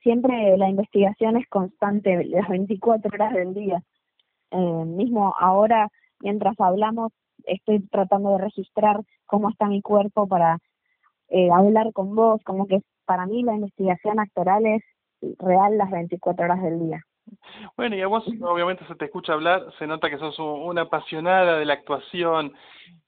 Siempre 0.01 0.57
la 0.57 0.69
investigación 0.69 1.37
es 1.37 1.47
constante, 1.47 2.23
las 2.25 2.47
24 2.49 3.11
horas 3.13 3.33
del 3.33 3.53
día. 3.53 3.81
Eh, 4.51 4.85
mismo 4.85 5.33
ahora, 5.39 5.89
mientras 6.19 6.59
hablamos, 6.59 7.11
estoy 7.45 7.81
tratando 7.87 8.31
de 8.31 8.43
registrar 8.43 9.01
cómo 9.25 9.49
está 9.49 9.67
mi 9.67 9.81
cuerpo 9.81 10.27
para 10.27 10.59
eh, 11.29 11.49
hablar 11.51 11.91
con 11.93 12.15
vos, 12.15 12.41
como 12.43 12.67
que 12.67 12.81
para 13.05 13.25
mí 13.25 13.43
la 13.43 13.53
investigación 13.55 14.19
actoral 14.19 14.65
es 14.65 14.81
real 15.39 15.77
las 15.77 15.91
24 15.91 16.45
horas 16.45 16.61
del 16.61 16.79
día. 16.79 17.01
Bueno, 17.75 17.95
y 17.95 18.01
a 18.01 18.07
vos 18.07 18.23
obviamente 18.41 18.85
se 18.87 18.95
te 18.95 19.05
escucha 19.05 19.33
hablar, 19.33 19.63
se 19.79 19.87
nota 19.87 20.09
que 20.09 20.19
sos 20.19 20.37
un- 20.39 20.61
una 20.61 20.81
apasionada 20.81 21.57
de 21.57 21.65
la 21.65 21.73
actuación. 21.73 22.53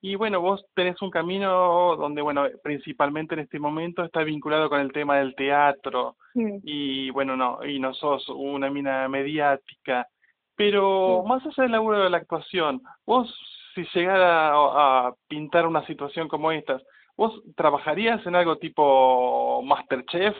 Y 0.02 0.16
bueno, 0.16 0.42
vos 0.42 0.66
tenés 0.74 1.00
un 1.04 1.12
camino 1.12 1.96
donde, 1.96 2.22
bueno, 2.24 2.46
principalmente 2.64 3.36
en 3.36 3.42
este 3.42 3.60
momento 3.60 4.04
está 4.04 4.24
vinculado 4.24 4.70
con 4.70 4.80
el 4.80 4.92
tema 4.92 5.18
del 5.18 5.36
teatro. 5.36 6.16
y 6.64 7.10
bueno, 7.12 7.36
no, 7.38 7.64
y 7.66 7.80
no 7.80 7.94
sos 7.94 8.28
una 8.30 8.70
mina 8.70 9.08
mediática, 9.08 10.08
pero 10.56 11.22
Sí. 11.24 11.30
más 11.30 11.46
allá 11.46 11.64
del 11.64 11.72
laburo 11.72 12.04
de 12.04 12.10
la 12.10 12.18
actuación, 12.18 12.82
vos 13.06 13.34
si 13.74 13.86
llegara 13.94 14.50
a, 14.50 15.08
a 15.08 15.14
pintar 15.28 15.66
una 15.68 15.86
situación 15.86 16.28
como 16.28 16.52
esta, 16.52 16.80
¿vos 17.18 17.42
trabajarías 17.56 18.26
en 18.26 18.36
algo 18.36 18.58
tipo 18.58 19.62
Masterchef? 19.64 20.36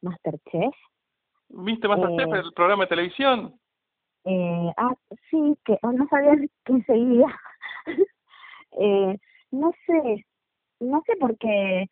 Masterchef. 0.00 0.74
¿Viste 1.48 1.86
Masterchef, 1.86 2.34
Eh. 2.34 2.40
el 2.44 2.52
programa 2.54 2.84
de 2.84 2.88
televisión? 2.88 3.54
Eh, 4.24 4.72
ah, 4.76 4.94
sí, 5.30 5.56
que 5.64 5.78
oh, 5.82 5.92
no 5.92 6.06
sabía 6.08 6.34
que 6.64 6.82
seguía. 6.82 7.26
eh, 8.80 9.18
no 9.50 9.72
sé, 9.86 10.24
no 10.80 11.02
sé 11.06 11.16
por 11.16 11.36
qué, 11.38 11.86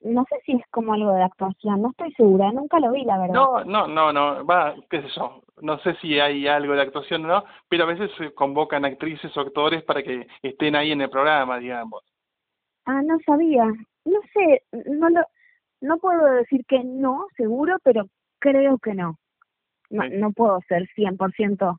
no 0.00 0.24
sé 0.28 0.40
si 0.44 0.52
es 0.52 0.66
como 0.70 0.94
algo 0.94 1.12
de 1.12 1.22
actuación, 1.22 1.82
no 1.82 1.90
estoy 1.90 2.12
segura, 2.12 2.50
nunca 2.52 2.80
lo 2.80 2.92
vi, 2.92 3.04
la 3.04 3.18
verdad. 3.18 3.34
No, 3.34 3.64
no, 3.64 3.86
no, 3.86 4.12
no, 4.12 4.46
va, 4.46 4.74
qué 4.90 5.02
sé 5.02 5.08
yo, 5.16 5.42
no 5.60 5.78
sé 5.80 5.94
si 5.96 6.18
hay 6.18 6.46
algo 6.46 6.74
de 6.74 6.82
actuación 6.82 7.24
o 7.24 7.28
no, 7.28 7.44
pero 7.68 7.84
a 7.84 7.88
veces 7.88 8.10
se 8.16 8.32
convocan 8.34 8.84
actrices 8.84 9.36
o 9.36 9.40
actores 9.40 9.82
para 9.84 10.02
que 10.02 10.26
estén 10.42 10.74
ahí 10.74 10.92
en 10.92 11.02
el 11.02 11.10
programa, 11.10 11.58
digamos. 11.58 12.02
Ah, 12.84 13.02
no 13.02 13.18
sabía. 13.24 13.64
No 14.04 14.20
sé, 14.32 14.62
no 14.86 15.08
lo, 15.10 15.20
no 15.80 15.98
puedo 15.98 16.24
decir 16.34 16.64
que 16.66 16.82
no, 16.84 17.26
seguro, 17.36 17.76
pero 17.82 18.06
creo 18.38 18.78
que 18.78 18.94
no. 18.94 19.18
No, 19.90 20.08
no 20.08 20.32
puedo 20.32 20.60
ser 20.68 20.88
100% 20.94 21.78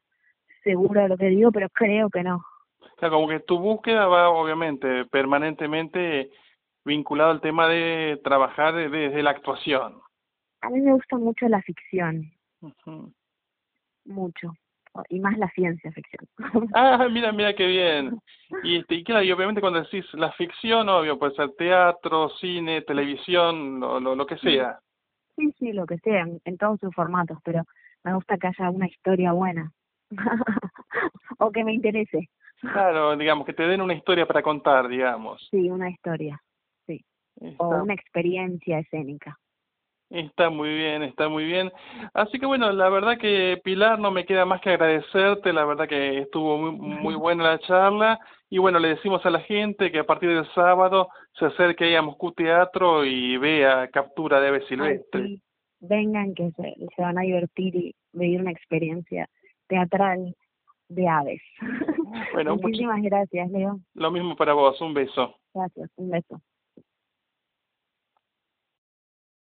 segura 0.64 1.04
de 1.04 1.10
lo 1.10 1.18
que 1.18 1.28
digo, 1.28 1.52
pero 1.52 1.68
creo 1.70 2.10
que 2.10 2.24
no. 2.24 2.38
O 2.80 3.00
sea, 3.00 3.10
como 3.10 3.28
que 3.28 3.40
tu 3.42 3.60
búsqueda 3.60 4.08
va 4.08 4.30
obviamente 4.30 5.06
permanentemente 5.06 6.32
vinculado 6.86 7.32
al 7.32 7.42
tema 7.42 7.68
de 7.68 8.22
trabajar 8.24 8.74
de- 8.76 8.90
desde 8.90 9.24
la 9.24 9.32
actuación. 9.32 10.00
A 10.62 10.70
mí 10.70 10.80
me 10.80 10.94
gusta 10.94 11.18
mucho 11.18 11.48
la 11.50 11.62
ficción, 11.62 12.32
mucho. 14.06 14.54
Y 15.10 15.20
más 15.20 15.38
la 15.38 15.50
ciencia 15.50 15.92
ficción. 15.92 16.28
Ah, 16.76 17.08
mira, 17.10 17.32
mira 17.32 17.54
qué 17.54 17.66
bien. 17.66 18.20
Y, 18.64 18.78
este, 18.78 18.96
y 18.96 19.04
claro, 19.04 19.24
y 19.24 19.32
obviamente 19.32 19.62
cuando 19.62 19.82
decís 19.82 20.06
la 20.14 20.32
ficción, 20.34 20.88
obvio, 20.90 21.18
puede 21.18 21.36
ser 21.36 21.52
teatro, 21.58 22.30
cine, 22.40 22.82
televisión, 22.82 23.80
lo, 23.80 24.00
lo, 24.00 24.16
lo 24.16 24.26
que 24.26 24.38
sea. 24.38 24.80
Sí, 25.36 25.52
sí, 25.58 25.74
lo 25.74 25.86
que 25.86 25.98
sea, 26.00 26.22
en, 26.22 26.40
en 26.46 26.58
todos 26.58 26.80
sus 26.80 26.94
formatos, 26.94 27.40
pero 27.44 27.64
me 28.04 28.14
gusta 28.14 28.38
que 28.38 28.48
haya 28.48 28.70
una 28.70 28.88
historia 28.88 29.32
buena. 29.32 29.72
o 31.40 31.52
que 31.52 31.64
me 31.64 31.74
interese. 31.74 32.30
Claro, 32.62 33.18
digamos, 33.18 33.46
que 33.46 33.54
te 33.54 33.64
den 33.64 33.82
una 33.82 33.94
historia 33.94 34.26
para 34.26 34.42
contar, 34.42 34.88
digamos. 34.88 35.48
Sí, 35.50 35.70
una 35.70 35.90
historia. 35.90 36.42
O 37.42 37.48
Está, 37.48 37.84
una 37.84 37.94
experiencia 37.94 38.80
escénica. 38.80 39.38
Está 40.14 40.50
muy 40.50 40.70
bien, 40.70 41.04
está 41.04 41.28
muy 41.28 41.44
bien. 41.46 41.72
Así 42.14 42.40
que 42.40 42.46
bueno, 42.46 42.72
la 42.72 42.90
verdad 42.90 43.18
que 43.18 43.60
Pilar, 43.64 44.00
no 44.00 44.12
me 44.12 44.26
queda 44.26 44.46
más 44.46 44.62
que 44.62 44.70
agradecerte, 44.70 45.52
la 45.52 45.66
verdad 45.66 45.88
que 45.88 46.20
estuvo 46.20 46.58
muy, 46.58 46.72
muy 46.98 47.16
buena 47.16 47.44
la 47.44 47.60
charla. 47.60 48.20
Y 48.50 48.60
bueno, 48.60 48.78
le 48.80 48.90
decimos 48.90 49.26
a 49.26 49.32
la 49.32 49.40
gente 49.42 49.92
que 49.92 50.00
a 50.00 50.04
partir 50.06 50.30
del 50.30 50.48
sábado 50.54 51.10
se 51.40 51.46
acerque 51.46 51.86
ahí 51.86 51.96
a 51.96 52.02
Moscú 52.04 52.32
Teatro 52.32 53.04
y 53.04 53.38
vea 53.38 53.88
Captura 53.90 54.40
de 54.40 54.48
Ave 54.50 54.60
Ay, 54.60 54.68
Silvestre. 54.68 55.28
sí, 55.28 55.42
vengan 55.80 56.34
que 56.36 56.52
se, 56.52 56.76
se 56.96 57.02
van 57.02 57.18
a 57.18 57.22
divertir 57.22 57.76
y 57.76 57.96
vivir 58.14 58.42
una 58.42 58.52
experiencia 58.52 59.28
teatral 59.68 60.36
de 60.90 61.08
aves. 61.08 61.42
Bueno, 62.34 62.56
Muchísimas 62.62 63.02
gracias, 63.02 63.50
Leo. 63.50 63.80
lo 63.96 64.12
mismo 64.12 64.36
para 64.36 64.54
vos, 64.54 64.80
un 64.82 64.94
beso. 64.94 65.36
Gracias, 65.56 65.90
un 65.96 66.12
beso. 66.12 66.40